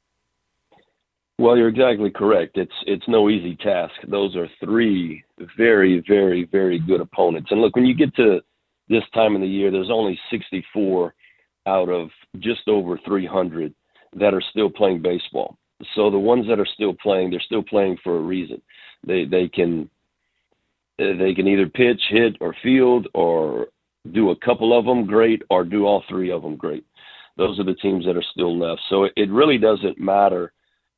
Well, 1.40 1.56
you're 1.56 1.68
exactly 1.68 2.11
correct. 2.11 2.56
It's 2.56 2.73
it's 2.87 3.06
no 3.06 3.28
easy 3.28 3.56
task. 3.56 3.94
Those 4.08 4.35
are 4.35 4.49
three 4.64 5.25
very 5.56 6.02
very 6.06 6.44
very 6.50 6.78
good 6.78 7.00
opponents. 7.00 7.50
And 7.50 7.61
look, 7.61 7.76
when 7.76 7.87
you 7.87 7.94
get 7.94 8.14
to 8.16 8.40
this 8.88 9.04
time 9.12 9.35
of 9.35 9.42
the 9.42 9.47
year, 9.47 9.70
there's 9.70 9.90
only 9.90 10.18
64 10.30 11.14
out 11.66 11.90
of 11.90 12.08
just 12.38 12.66
over 12.66 12.99
300 13.04 13.75
that 14.14 14.34
are 14.34 14.42
still 14.50 14.70
playing 14.70 15.02
baseball. 15.02 15.56
So 15.94 16.10
the 16.10 16.18
ones 16.18 16.46
that 16.48 16.58
are 16.58 16.66
still 16.74 16.94
playing, 16.94 17.30
they're 17.30 17.40
still 17.40 17.62
playing 17.62 17.98
for 18.02 18.16
a 18.16 18.20
reason. 18.20 18.60
They 19.06 19.24
they 19.24 19.48
can 19.48 19.88
they 20.98 21.32
can 21.34 21.46
either 21.46 21.68
pitch, 21.68 22.00
hit, 22.10 22.36
or 22.40 22.54
field, 22.62 23.06
or 23.14 23.68
do 24.12 24.30
a 24.30 24.36
couple 24.36 24.76
of 24.76 24.84
them 24.84 25.06
great, 25.06 25.42
or 25.50 25.64
do 25.64 25.86
all 25.86 26.02
three 26.08 26.30
of 26.32 26.42
them 26.42 26.56
great. 26.56 26.84
Those 27.36 27.60
are 27.60 27.64
the 27.64 27.74
teams 27.74 28.04
that 28.04 28.16
are 28.16 28.24
still 28.32 28.58
left. 28.58 28.80
So 28.90 29.04
it 29.04 29.30
really 29.30 29.58
doesn't 29.58 30.00
matter 30.00 30.52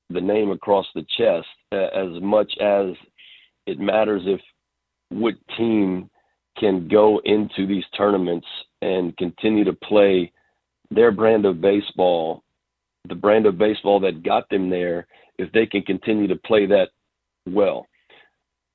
the 0.09 0.21
name 0.21 0.51
across 0.51 0.87
the 0.95 1.05
chest 1.19 1.47
as 1.73 2.21
much 2.23 2.53
as 2.61 2.95
it 3.67 3.79
matters 3.79 4.23
if 4.25 4.41
what 5.11 5.35
team 5.57 6.09
can 6.59 6.89
go 6.89 7.21
into 7.25 7.67
these 7.67 7.85
tournaments 7.97 8.47
and 8.83 9.17
continue 9.19 9.65
to 9.65 9.73
play 9.73 10.33
their 10.91 11.13
brand 11.13 11.45
of 11.45 11.61
baseball 11.61 12.43
the 13.09 13.15
brand 13.15 13.47
of 13.47 13.59
baseball 13.59 14.01
that 14.01 14.23
got 14.23 14.49
them 14.51 14.71
there 14.71 15.07
if 15.39 15.51
they 15.53 15.67
can 15.67 15.83
continue 15.83 16.29
to 16.29 16.37
play 16.37 16.67
that 16.67 16.89
well. 17.47 17.87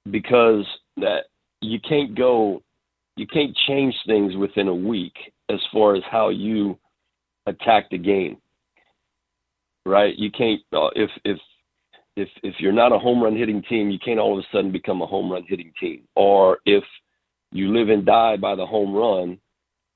Because 0.10 0.66
that 0.98 1.26
you 1.62 1.80
can't 1.80 2.16
go 2.16 2.62
you 3.18 3.26
can't 3.28 3.56
change 3.68 3.96
things 4.06 4.36
within 4.36 4.68
a 4.68 4.76
week 4.76 5.14
as 5.50 5.60
far 5.72 5.96
as 5.96 6.04
how 6.10 6.30
you 6.30 6.78
attack 7.48 7.90
the 7.90 7.98
game 7.98 8.38
right? 9.86 10.18
You 10.18 10.32
can't 10.32 10.62
uh, 10.74 10.90
if 10.96 11.10
if 11.24 11.38
if 12.16 12.28
if 12.44 12.56
you're 12.60 12.72
not 12.72 12.92
a 12.92 13.00
home 13.00 13.24
run 13.24 13.36
hitting 13.36 13.62
team 13.64 13.90
you 13.90 14.00
can't 14.00 14.20
all 14.20 14.38
of 14.38 14.44
a 14.44 14.48
sudden 14.56 14.72
become 14.72 15.02
a 15.02 15.08
home 15.08 15.32
run 15.32 15.44
hitting 15.48 15.72
team. 15.80 16.04
Or 16.16 16.60
if 16.66 16.84
you 17.52 17.74
live 17.74 17.90
and 17.90 18.06
die 18.06 18.38
by 18.38 18.56
the 18.56 18.66
home 18.66 18.94
run 18.94 19.40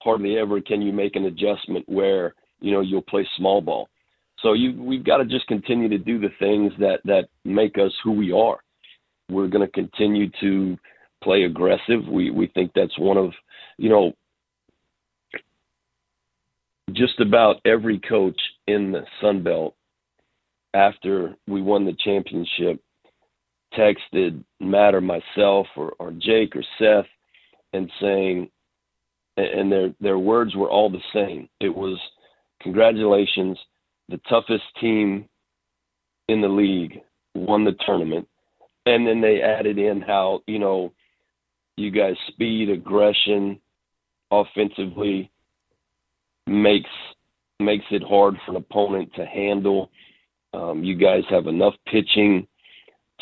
hardly 0.01 0.37
ever 0.37 0.61
can 0.61 0.81
you 0.81 0.93
make 0.93 1.15
an 1.15 1.25
adjustment 1.25 1.87
where 1.89 2.33
you 2.61 2.71
know 2.71 2.81
you'll 2.81 3.01
play 3.01 3.27
small 3.37 3.61
ball 3.61 3.89
so 4.41 4.53
you 4.53 4.81
we've 4.81 5.03
got 5.03 5.17
to 5.17 5.25
just 5.25 5.47
continue 5.47 5.89
to 5.89 5.97
do 5.97 6.19
the 6.19 6.29
things 6.39 6.71
that 6.79 6.99
that 7.05 7.27
make 7.45 7.77
us 7.77 7.91
who 8.03 8.11
we 8.11 8.31
are. 8.31 8.59
We're 9.29 9.47
going 9.47 9.65
to 9.65 9.71
continue 9.71 10.29
to 10.39 10.77
play 11.23 11.43
aggressive. 11.43 12.07
We 12.07 12.31
we 12.31 12.47
think 12.47 12.71
that's 12.73 12.97
one 12.97 13.17
of 13.17 13.31
you 13.77 13.89
know 13.89 14.13
just 16.93 17.19
about 17.19 17.57
every 17.65 17.99
coach 17.99 18.39
in 18.67 18.91
the 18.91 19.03
Sun 19.21 19.43
Belt 19.43 19.75
after 20.73 21.35
we 21.47 21.61
won 21.61 21.85
the 21.85 21.95
championship 22.03 22.81
texted 23.77 24.43
Matt 24.59 24.95
or 24.95 25.01
myself 25.01 25.67
or, 25.75 25.93
or 25.99 26.11
Jake 26.11 26.55
or 26.55 26.63
Seth 26.79 27.09
and 27.73 27.91
saying 28.01 28.49
and 29.37 29.71
their 29.71 29.93
their 30.01 30.19
words 30.19 30.55
were 30.55 30.69
all 30.69 30.89
the 30.89 31.01
same. 31.13 31.47
It 31.59 31.73
was 31.73 31.97
congratulations 32.61 33.57
the 34.09 34.19
toughest 34.29 34.63
team 34.81 35.27
in 36.27 36.41
the 36.41 36.47
league 36.47 36.99
won 37.35 37.63
the 37.63 37.75
tournament. 37.85 38.27
And 38.85 39.07
then 39.07 39.21
they 39.21 39.41
added 39.41 39.77
in 39.77 40.01
how, 40.01 40.41
you 40.47 40.59
know, 40.59 40.93
you 41.77 41.91
guys 41.91 42.15
speed, 42.27 42.69
aggression, 42.69 43.59
offensively 44.31 45.31
makes 46.47 46.89
makes 47.59 47.85
it 47.91 48.03
hard 48.03 48.35
for 48.45 48.51
an 48.51 48.57
opponent 48.57 49.11
to 49.15 49.25
handle. 49.25 49.91
Um, 50.53 50.83
you 50.83 50.95
guys 50.95 51.23
have 51.29 51.47
enough 51.47 51.73
pitching 51.91 52.47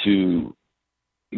to 0.03 0.55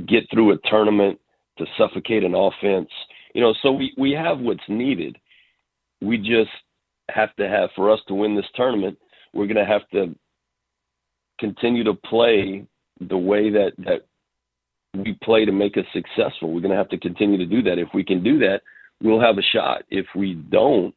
get 0.06 0.30
through 0.32 0.52
a 0.52 0.58
tournament 0.70 1.20
to 1.58 1.66
suffocate 1.78 2.24
an 2.24 2.36
offense. 2.36 2.90
You 3.34 3.42
know, 3.42 3.54
so 3.62 3.72
we, 3.72 3.94
we 3.98 4.12
have 4.12 4.40
what's 4.40 4.60
needed. 4.68 5.18
We 6.02 6.18
just 6.18 6.52
have 7.10 7.34
to 7.38 7.48
have 7.48 7.70
for 7.76 7.90
us 7.90 8.00
to 8.08 8.14
win 8.14 8.36
this 8.36 8.46
tournament 8.54 8.98
we're 9.34 9.48
going 9.48 9.58
to 9.58 9.66
have 9.66 9.88
to 9.90 10.16
continue 11.40 11.84
to 11.84 11.94
play 11.94 12.66
the 13.00 13.18
way 13.18 13.50
that 13.50 13.72
that 13.80 14.06
we 14.94 15.18
play 15.24 15.46
to 15.46 15.52
make 15.52 15.78
us 15.78 15.86
successful. 15.94 16.52
We're 16.52 16.62
going 16.62 16.72
to 16.72 16.78
have 16.78 16.90
to 16.90 16.98
continue 16.98 17.38
to 17.38 17.46
do 17.46 17.62
that. 17.64 17.78
If 17.78 17.90
we 17.94 18.04
can 18.04 18.24
do 18.24 18.40
that, 18.40 18.62
we'll 19.02 19.22
have 19.22 19.38
a 19.38 19.44
shot. 19.54 19.84
If 19.90 20.06
we 20.16 20.34
don't, 20.34 20.94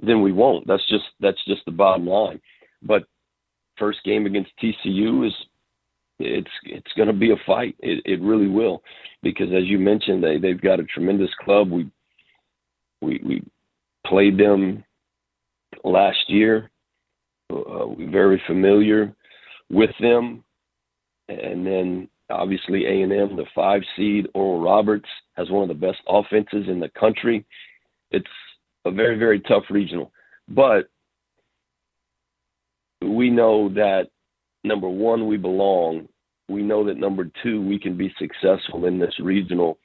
then 0.00 0.22
we 0.22 0.32
won't. 0.32 0.66
That's 0.66 0.86
just 0.88 1.04
that's 1.20 1.42
just 1.46 1.64
the 1.66 1.72
bottom 1.72 2.06
line. 2.06 2.40
But 2.82 3.04
first 3.78 3.98
game 4.04 4.26
against 4.26 4.50
TCU 4.62 5.26
is 5.26 5.34
it's 6.18 6.50
it's 6.64 6.92
going 6.96 7.08
to 7.08 7.14
be 7.14 7.32
a 7.32 7.36
fight. 7.46 7.76
It, 7.80 8.02
it 8.04 8.20
really 8.20 8.48
will, 8.48 8.82
because 9.22 9.48
as 9.52 9.64
you 9.64 9.78
mentioned, 9.78 10.22
they 10.22 10.38
they've 10.38 10.60
got 10.60 10.80
a 10.80 10.84
tremendous 10.84 11.30
club. 11.44 11.70
We 11.70 11.90
we 13.00 13.20
we 13.24 13.42
played 14.06 14.38
them 14.38 14.84
last 15.84 16.28
year 16.28 16.70
uh, 17.50 17.94
very 18.10 18.42
familiar 18.46 19.14
with 19.70 19.90
them. 20.00 20.42
And 21.28 21.66
then 21.66 22.08
obviously 22.30 22.86
A 22.86 23.02
and 23.02 23.12
M, 23.12 23.36
the 23.36 23.46
five 23.54 23.82
seed, 23.96 24.26
Oral 24.34 24.60
Roberts 24.60 25.08
has 25.36 25.50
one 25.50 25.62
of 25.62 25.68
the 25.68 25.86
best 25.86 25.98
offenses 26.08 26.68
in 26.68 26.80
the 26.80 26.90
country. 26.98 27.44
It's 28.10 28.26
a 28.84 28.90
very 28.90 29.18
very 29.18 29.40
tough 29.40 29.64
regional, 29.70 30.12
but 30.48 30.88
we 33.02 33.30
know 33.30 33.68
that 33.70 34.08
number 34.64 34.88
one 34.88 35.26
we 35.26 35.36
belong. 35.36 36.08
We 36.48 36.62
know 36.62 36.84
that 36.86 36.96
number 36.96 37.28
two 37.42 37.60
we 37.60 37.78
can 37.78 37.96
be 37.96 38.14
successful 38.18 38.86
in 38.86 38.98
this 38.98 39.14
regional 39.20 39.78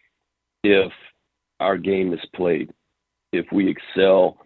if 0.64 0.92
our 1.60 1.78
game 1.78 2.14
is 2.14 2.20
played, 2.36 2.72
if 3.32 3.46
we 3.52 3.70
excel 3.70 4.38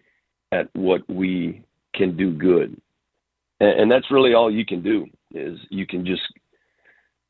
at 0.52 0.68
what 0.74 1.02
we 1.08 1.62
can 1.94 2.16
do 2.16 2.32
good 2.32 2.80
and, 3.60 3.80
and 3.80 3.90
that's 3.90 4.10
really 4.10 4.34
all 4.34 4.50
you 4.50 4.64
can 4.64 4.82
do 4.82 5.06
is 5.32 5.58
you 5.70 5.86
can 5.86 6.04
just 6.04 6.22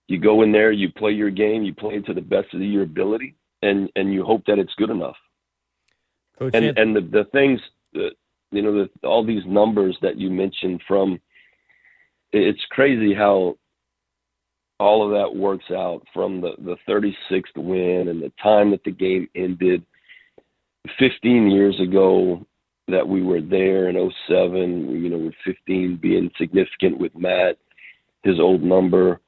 you 0.08 0.18
go 0.18 0.42
in 0.42 0.52
there, 0.52 0.70
you 0.70 0.90
play 0.92 1.10
your 1.10 1.30
game, 1.30 1.64
you 1.64 1.74
play 1.74 2.00
to 2.00 2.14
the 2.14 2.20
best 2.20 2.54
of 2.54 2.60
your 2.60 2.82
ability, 2.82 3.34
and 3.62 3.90
and 3.96 4.12
you 4.12 4.24
hope 4.24 4.44
that 4.46 4.58
it's 4.58 4.74
good 4.74 4.90
enough. 4.90 5.16
Coach 6.38 6.52
and 6.54 6.64
Anthony. 6.64 6.82
and 6.82 6.96
the 6.96 7.18
the 7.18 7.24
things 7.30 7.60
that 7.94 8.12
you 8.52 8.62
know 8.62 8.72
the, 8.72 9.06
all 9.06 9.24
these 9.24 9.44
numbers 9.46 9.96
that 10.02 10.16
you 10.16 10.30
mentioned 10.30 10.82
from 10.86 11.20
it's 12.32 12.64
crazy 12.70 13.14
how 13.14 13.56
all 14.78 15.04
of 15.04 15.12
that 15.12 15.38
works 15.38 15.70
out 15.70 16.02
from 16.12 16.40
the 16.40 16.52
the 16.58 16.76
36th 16.88 17.56
win 17.56 18.08
and 18.08 18.22
the 18.22 18.32
time 18.42 18.70
that 18.70 18.84
the 18.84 18.90
game 18.90 19.28
ended 19.34 19.84
15 20.98 21.50
years 21.50 21.78
ago 21.80 22.44
that 22.88 23.08
we 23.08 23.22
were 23.22 23.40
there 23.40 23.88
in 23.88 24.12
07, 24.28 25.02
you 25.02 25.08
know, 25.08 25.18
with 25.18 25.34
15 25.44 25.98
being 26.00 26.30
significant 26.38 26.98
with 26.98 27.14
Matt, 27.16 27.58
his 28.22 28.38
old 28.38 28.62
number, 28.62 29.20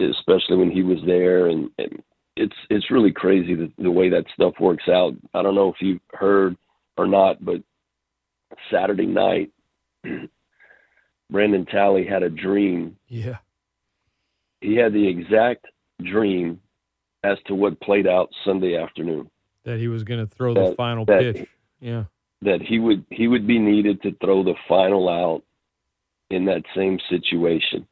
especially 0.00 0.56
when 0.56 0.70
he 0.70 0.82
was 0.82 0.98
there. 1.06 1.48
And, 1.48 1.70
and 1.78 2.02
it's, 2.36 2.56
it's 2.70 2.90
really 2.90 3.12
crazy 3.12 3.54
the, 3.54 3.70
the 3.78 3.90
way 3.90 4.08
that 4.08 4.24
stuff 4.32 4.54
works 4.58 4.88
out. 4.88 5.14
I 5.34 5.42
don't 5.42 5.54
know 5.54 5.68
if 5.68 5.76
you've 5.80 6.00
heard 6.12 6.56
or 6.96 7.06
not, 7.06 7.44
but 7.44 7.62
Saturday 8.72 9.06
night, 9.06 9.50
Brandon 11.30 11.66
Talley 11.66 12.06
had 12.06 12.22
a 12.22 12.30
dream. 12.30 12.96
Yeah. 13.08 13.36
He 14.62 14.76
had 14.76 14.94
the 14.94 15.06
exact 15.06 15.66
dream 16.02 16.60
as 17.22 17.36
to 17.46 17.54
what 17.54 17.80
played 17.80 18.06
out 18.06 18.30
Sunday 18.46 18.78
afternoon. 18.78 19.30
That 19.64 19.78
he 19.78 19.88
was 19.88 20.04
going 20.04 20.20
to 20.20 20.26
throw 20.26 20.54
that, 20.54 20.70
the 20.70 20.74
final 20.74 21.04
pitch. 21.04 21.46
Yeah 21.80 22.04
that 22.42 22.60
he 22.62 22.78
would 22.78 23.04
he 23.10 23.28
would 23.28 23.46
be 23.46 23.58
needed 23.58 24.02
to 24.02 24.14
throw 24.22 24.42
the 24.42 24.54
final 24.68 25.08
out 25.08 25.42
in 26.30 26.44
that 26.46 26.62
same 26.74 26.98
situation. 27.08 27.86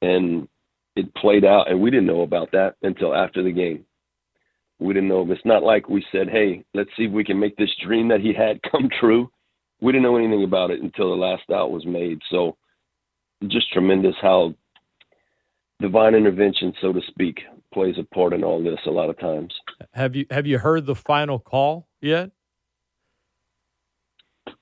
And 0.00 0.48
it 0.96 1.14
played 1.14 1.44
out, 1.44 1.70
and 1.70 1.80
we 1.80 1.90
didn't 1.90 2.06
know 2.06 2.22
about 2.22 2.52
that 2.52 2.74
until 2.82 3.14
after 3.14 3.42
the 3.42 3.52
game. 3.52 3.84
We 4.78 4.92
didn't 4.92 5.08
know. 5.08 5.30
It's 5.30 5.44
not 5.44 5.62
like 5.62 5.88
we 5.88 6.04
said, 6.12 6.28
"Hey, 6.28 6.64
let's 6.74 6.90
see 6.96 7.04
if 7.04 7.12
we 7.12 7.24
can 7.24 7.38
make 7.38 7.56
this 7.56 7.74
dream 7.84 8.08
that 8.08 8.20
he 8.20 8.32
had 8.32 8.60
come 8.70 8.88
true." 9.00 9.30
We 9.80 9.92
didn't 9.92 10.04
know 10.04 10.16
anything 10.16 10.44
about 10.44 10.70
it 10.70 10.82
until 10.82 11.10
the 11.10 11.16
last 11.16 11.50
out 11.50 11.72
was 11.72 11.86
made. 11.86 12.20
So, 12.30 12.56
just 13.48 13.72
tremendous 13.72 14.14
how 14.20 14.54
divine 15.80 16.14
intervention, 16.14 16.72
so 16.80 16.92
to 16.92 17.00
speak, 17.08 17.40
plays 17.74 17.96
a 17.98 18.14
part 18.14 18.32
in 18.32 18.44
all 18.44 18.62
this. 18.62 18.78
A 18.86 18.90
lot 18.90 19.10
of 19.10 19.18
times. 19.18 19.54
Have 19.92 20.14
you 20.14 20.26
have 20.30 20.46
you 20.46 20.58
heard 20.58 20.86
the 20.86 20.94
final 20.94 21.38
call 21.38 21.88
yet? 22.00 22.32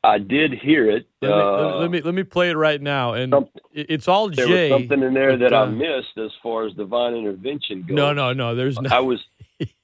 I 0.02 0.18
did 0.18 0.54
hear 0.54 0.90
it. 0.90 1.06
Let 1.20 1.28
me, 1.28 1.34
uh, 1.34 1.76
let 1.76 1.90
me 1.90 2.00
let 2.00 2.14
me 2.14 2.22
play 2.22 2.50
it 2.50 2.56
right 2.56 2.80
now, 2.80 3.12
and 3.12 3.34
it's 3.72 4.08
all 4.08 4.30
there 4.30 4.46
Jay. 4.46 4.70
was 4.70 4.80
something 4.80 5.02
in 5.02 5.12
there 5.12 5.36
that 5.36 5.52
I 5.52 5.62
uh, 5.62 5.66
missed 5.66 6.16
as 6.16 6.30
far 6.42 6.66
as 6.66 6.72
divine 6.72 7.14
intervention 7.14 7.82
goes. 7.82 7.96
No, 7.96 8.12
no, 8.14 8.32
no. 8.32 8.54
There's 8.54 8.80
no. 8.80 8.88
I 8.90 9.00
was 9.00 9.18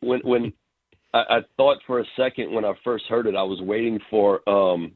when 0.00 0.20
when 0.20 0.52
I, 1.12 1.18
I 1.29 1.40
thought 1.59 1.79
for 1.87 2.00
a 2.00 2.05
second 2.16 2.50
when 2.52 2.64
I 2.64 2.72
first 2.83 3.05
heard 3.09 3.26
it, 3.26 3.37
I 3.37 3.42
was 3.42 3.61
waiting 3.61 4.00
for 4.09 4.40
um. 4.48 4.92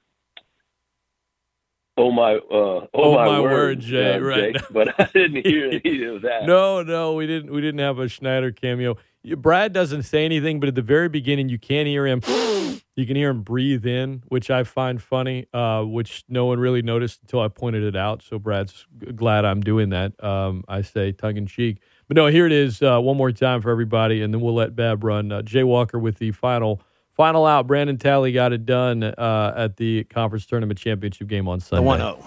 Oh 1.98 2.10
my! 2.10 2.36
Uh, 2.36 2.40
oh, 2.50 2.88
Oh, 2.94 3.14
my, 3.14 3.26
my 3.26 3.40
word, 3.40 3.50
word, 3.50 3.80
Jay, 3.80 4.14
uh, 4.14 4.20
right. 4.20 4.54
Jake, 4.54 4.62
but 4.70 4.98
I 4.98 5.04
didn't 5.12 5.46
hear 5.46 5.66
any 5.84 6.04
of 6.04 6.22
that. 6.22 6.46
No, 6.46 6.82
no, 6.82 7.12
we 7.12 7.26
didn't. 7.26 7.52
We 7.52 7.60
didn't 7.60 7.80
have 7.80 7.98
a 7.98 8.08
Schneider 8.08 8.52
cameo. 8.52 8.96
You- 9.22 9.36
Brad 9.36 9.72
doesn't 9.72 10.04
say 10.04 10.24
anything, 10.24 10.60
but 10.60 10.68
at 10.68 10.74
the 10.74 10.82
very 10.82 11.08
beginning, 11.08 11.48
you 11.48 11.58
can 11.58 11.86
hear 11.86 12.06
him. 12.06 12.22
You 12.96 13.06
can 13.06 13.16
hear 13.16 13.30
him 13.30 13.42
breathe 13.42 13.86
in, 13.86 14.24
which 14.28 14.50
I 14.50 14.62
find 14.62 15.00
funny, 15.00 15.46
uh, 15.54 15.84
which 15.84 16.24
no 16.28 16.44
one 16.44 16.58
really 16.60 16.82
noticed 16.82 17.22
until 17.22 17.40
I 17.40 17.48
pointed 17.48 17.82
it 17.82 17.96
out. 17.96 18.20
So 18.22 18.38
Brad's 18.38 18.84
glad 19.14 19.46
I'm 19.46 19.62
doing 19.62 19.88
that. 19.90 20.22
Um, 20.22 20.64
I 20.68 20.82
say 20.82 21.12
tongue 21.12 21.38
in 21.38 21.46
cheek, 21.46 21.78
but 22.08 22.16
no, 22.16 22.26
here 22.26 22.44
it 22.44 22.52
is 22.52 22.82
uh, 22.82 22.98
one 23.00 23.16
more 23.16 23.32
time 23.32 23.62
for 23.62 23.70
everybody, 23.70 24.20
and 24.20 24.34
then 24.34 24.42
we'll 24.42 24.54
let 24.56 24.76
Bab 24.76 25.02
run. 25.02 25.32
Uh, 25.32 25.40
Jay 25.40 25.62
Walker 25.62 25.98
with 25.98 26.18
the 26.18 26.32
final. 26.32 26.82
Final 27.12 27.46
out. 27.46 27.66
Brandon 27.66 27.96
Talley 27.96 28.32
got 28.32 28.52
it 28.52 28.66
done 28.66 29.02
uh, 29.02 29.54
at 29.56 29.78
the 29.78 30.04
conference 30.04 30.44
tournament 30.44 30.78
championship 30.78 31.28
game 31.28 31.48
on 31.48 31.60
The 31.60 31.64
Sunday. 31.64 31.86
1 31.86 31.98
0. 32.00 32.18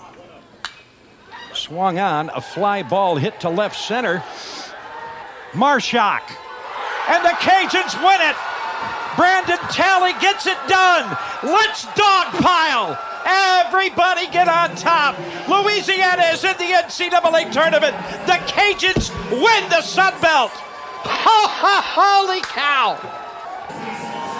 Swung 1.53 1.99
on, 1.99 2.29
a 2.29 2.41
fly 2.41 2.81
ball 2.81 3.17
hit 3.17 3.39
to 3.41 3.49
left 3.49 3.75
center. 3.75 4.23
Marusak. 5.51 6.21
And 7.09 7.23
the 7.25 7.35
Cajuns 7.41 7.95
win 7.99 8.21
it. 8.21 8.35
Brandon 9.15 9.59
Talley 9.69 10.13
gets 10.19 10.47
it 10.47 10.57
done. 10.67 11.17
Let's 11.43 11.85
dogpile. 11.93 12.97
Everybody 13.25 14.27
get 14.31 14.47
on 14.47 14.75
top. 14.75 15.17
Louisiana 15.47 16.23
is 16.33 16.43
in 16.43 16.57
the 16.57 16.73
NCAA 16.73 17.51
tournament. 17.51 17.95
The 18.25 18.39
Cajuns 18.47 19.11
win 19.31 19.69
the 19.69 19.81
Sun 19.81 20.19
Belt. 20.21 20.51
Ho, 20.51 21.47
ho, 21.47 21.81
holy 21.81 22.41
cow. 22.41 22.97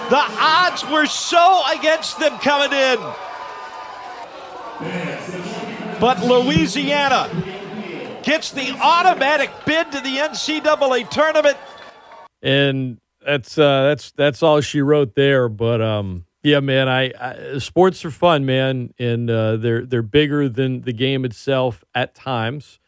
The 0.10 0.23
odds 0.39 0.84
were 0.89 1.06
so 1.06 1.63
against 1.71 2.19
them 2.19 2.38
coming 2.39 2.71
in. 2.71 2.99
But 5.99 6.21
Louisiana 6.21 7.30
gets 8.23 8.52
the 8.52 8.71
automatic 8.82 9.52
bid 9.65 9.91
to 9.91 10.02
the 10.02 10.17
NCAA 10.17 11.10
tournament. 11.10 11.58
And 12.44 13.00
that's 13.26 13.58
uh, 13.58 13.84
that's 13.84 14.12
that's 14.12 14.44
all 14.44 14.62
she 14.62 14.82
wrote 14.82 15.16
there. 15.16 15.50
But 15.50 15.82
um, 15.82 16.26
yeah, 16.44 16.60
man, 16.60 16.90
I, 16.90 17.12
I 17.20 17.58
sports 17.58 18.04
are 18.06 18.12
fun, 18.12 18.46
man, 18.46 18.94
and 19.00 19.30
uh, 19.30 19.58
they're 19.58 19.86
they're 19.86 20.04
bigger 20.04 20.50
than 20.50 20.82
the 20.82 20.94
game 20.94 21.26
itself 21.26 21.84
at 21.96 22.14
times. 22.14 22.80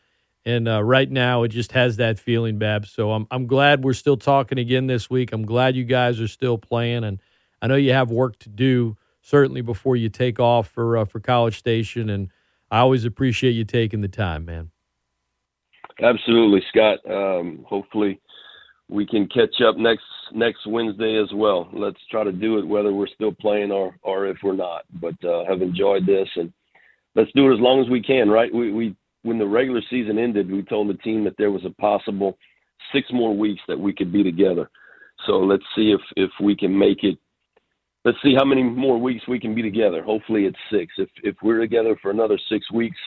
And 0.48 0.68
uh, 0.68 0.84
right 0.84 1.10
now, 1.10 1.42
it 1.42 1.48
just 1.48 1.72
has 1.72 1.98
that 1.98 2.20
feeling, 2.20 2.60
Bab. 2.60 2.86
So 2.86 3.14
I'm 3.14 3.26
I'm 3.32 3.48
glad 3.48 3.84
we're 3.84 3.94
still 3.94 4.18
talking 4.18 4.60
again 4.60 4.88
this 4.88 5.10
week. 5.10 5.32
I'm 5.32 5.46
glad 5.46 5.76
you 5.76 5.86
guys 5.86 6.20
are 6.20 6.28
still 6.28 6.58
playing, 6.58 7.04
and 7.04 7.20
I 7.62 7.68
know 7.68 7.76
you 7.76 7.94
have 7.94 8.12
work 8.12 8.38
to 8.40 8.50
do 8.50 8.98
certainly 9.22 9.62
before 9.62 9.96
you 9.96 10.10
take 10.10 10.40
off 10.40 10.68
for 10.68 10.98
uh, 10.98 11.06
for 11.06 11.20
College 11.20 11.58
Station. 11.58 12.10
And 12.10 12.30
I 12.70 12.80
always 12.80 13.06
appreciate 13.06 13.52
you 13.52 13.64
taking 13.64 14.02
the 14.02 14.08
time, 14.08 14.46
man. 14.46 14.72
Absolutely, 16.02 16.62
Scott. 16.70 17.00
Um, 17.10 17.66
hopefully, 17.68 18.20
we 18.90 19.06
can 19.06 19.28
catch 19.28 19.62
up 19.68 19.78
next 19.78 20.04
next 20.34 20.66
Wednesday 20.68 21.22
as 21.22 21.32
well. 21.34 21.70
Let's 21.74 22.00
try 22.10 22.24
to 22.24 22.32
do 22.32 22.58
it 22.60 22.68
whether 22.68 22.94
we're 22.94 23.08
still 23.08 23.32
playing 23.32 23.72
or 23.72 23.96
or 24.02 24.28
if 24.28 24.38
we're 24.44 24.56
not. 24.56 24.84
But 25.02 25.16
uh, 25.24 25.46
have 25.48 25.62
enjoyed 25.62 26.06
this, 26.06 26.28
and 26.36 26.52
let's 27.16 27.32
do 27.36 27.50
it 27.50 27.54
as 27.54 27.60
long 27.60 27.82
as 27.84 27.90
we 27.90 28.02
can. 28.02 28.30
Right? 28.30 28.54
We 28.54 28.72
we 28.72 28.96
when 29.24 29.40
the 29.40 29.48
regular 29.48 29.82
season 29.90 30.20
ended, 30.20 30.52
we 30.52 30.62
told 30.64 30.90
the 30.90 31.02
team 31.02 31.24
that 31.24 31.36
there 31.38 31.52
was 31.52 31.66
a 31.66 31.82
possible 31.82 32.38
six 32.94 33.08
more 33.12 33.36
weeks 33.36 33.62
that 33.68 33.80
we 33.80 33.94
could 33.94 34.14
be 34.14 34.24
together. 34.24 34.70
So 35.26 35.40
let's 35.40 35.64
see 35.76 35.92
if 35.92 36.02
if 36.16 36.32
we 36.42 36.56
can 36.56 36.78
make 36.78 37.04
it. 37.04 37.18
Let's 38.04 38.20
see 38.24 38.36
how 38.36 38.46
many 38.46 38.62
more 38.62 39.00
weeks 39.00 39.28
we 39.28 39.40
can 39.40 39.56
be 39.56 39.64
together. 39.64 40.04
Hopefully, 40.04 40.46
it's 40.46 40.58
six. 40.72 40.94
If 40.98 41.10
if 41.24 41.36
we're 41.42 41.60
together 41.60 41.98
for 42.02 42.12
another 42.12 42.38
six 42.50 42.70
weeks, 42.72 42.98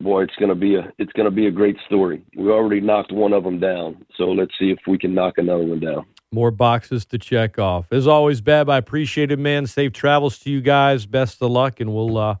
boy, 0.00 0.22
it's 0.22 0.34
gonna 0.38 0.54
be 0.54 0.76
a 0.76 0.92
it's 0.98 1.12
gonna 1.12 1.30
be 1.30 1.46
a 1.46 1.50
great 1.50 1.76
story. 1.86 2.22
We 2.36 2.50
already 2.50 2.80
knocked 2.80 3.12
one 3.12 3.32
of 3.32 3.44
them 3.44 3.60
down, 3.60 4.04
so 4.16 4.24
let's 4.24 4.52
see 4.58 4.70
if 4.70 4.78
we 4.86 4.98
can 4.98 5.14
knock 5.14 5.38
another 5.38 5.64
one 5.64 5.80
down. 5.80 6.06
More 6.32 6.50
boxes 6.50 7.04
to 7.06 7.18
check 7.18 7.58
off. 7.58 7.92
As 7.92 8.06
always, 8.06 8.40
Bab, 8.40 8.68
I 8.68 8.78
appreciate 8.78 9.32
it, 9.32 9.38
man. 9.38 9.66
Safe 9.66 9.92
travels 9.92 10.38
to 10.40 10.50
you 10.50 10.60
guys. 10.60 11.06
Best 11.06 11.42
of 11.42 11.50
luck, 11.50 11.80
and 11.80 11.92
we'll 11.94 12.16
uh, 12.16 12.36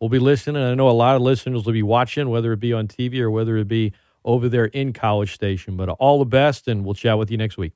we'll 0.00 0.10
be 0.10 0.18
listening. 0.18 0.62
I 0.62 0.74
know 0.74 0.88
a 0.88 0.92
lot 0.92 1.16
of 1.16 1.22
listeners 1.22 1.64
will 1.64 1.72
be 1.72 1.82
watching, 1.82 2.28
whether 2.28 2.52
it 2.52 2.60
be 2.60 2.72
on 2.72 2.88
TV 2.88 3.20
or 3.20 3.30
whether 3.30 3.56
it 3.56 3.68
be 3.68 3.92
over 4.24 4.48
there 4.48 4.66
in 4.66 4.92
College 4.92 5.34
Station. 5.34 5.76
But 5.76 5.88
all 5.88 6.18
the 6.18 6.24
best, 6.24 6.68
and 6.68 6.84
we'll 6.84 6.94
chat 6.94 7.18
with 7.18 7.30
you 7.30 7.36
next 7.36 7.56
week. 7.56 7.72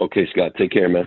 Okay, 0.00 0.26
Scott, 0.30 0.52
take 0.58 0.72
care, 0.72 0.88
man. 0.88 1.06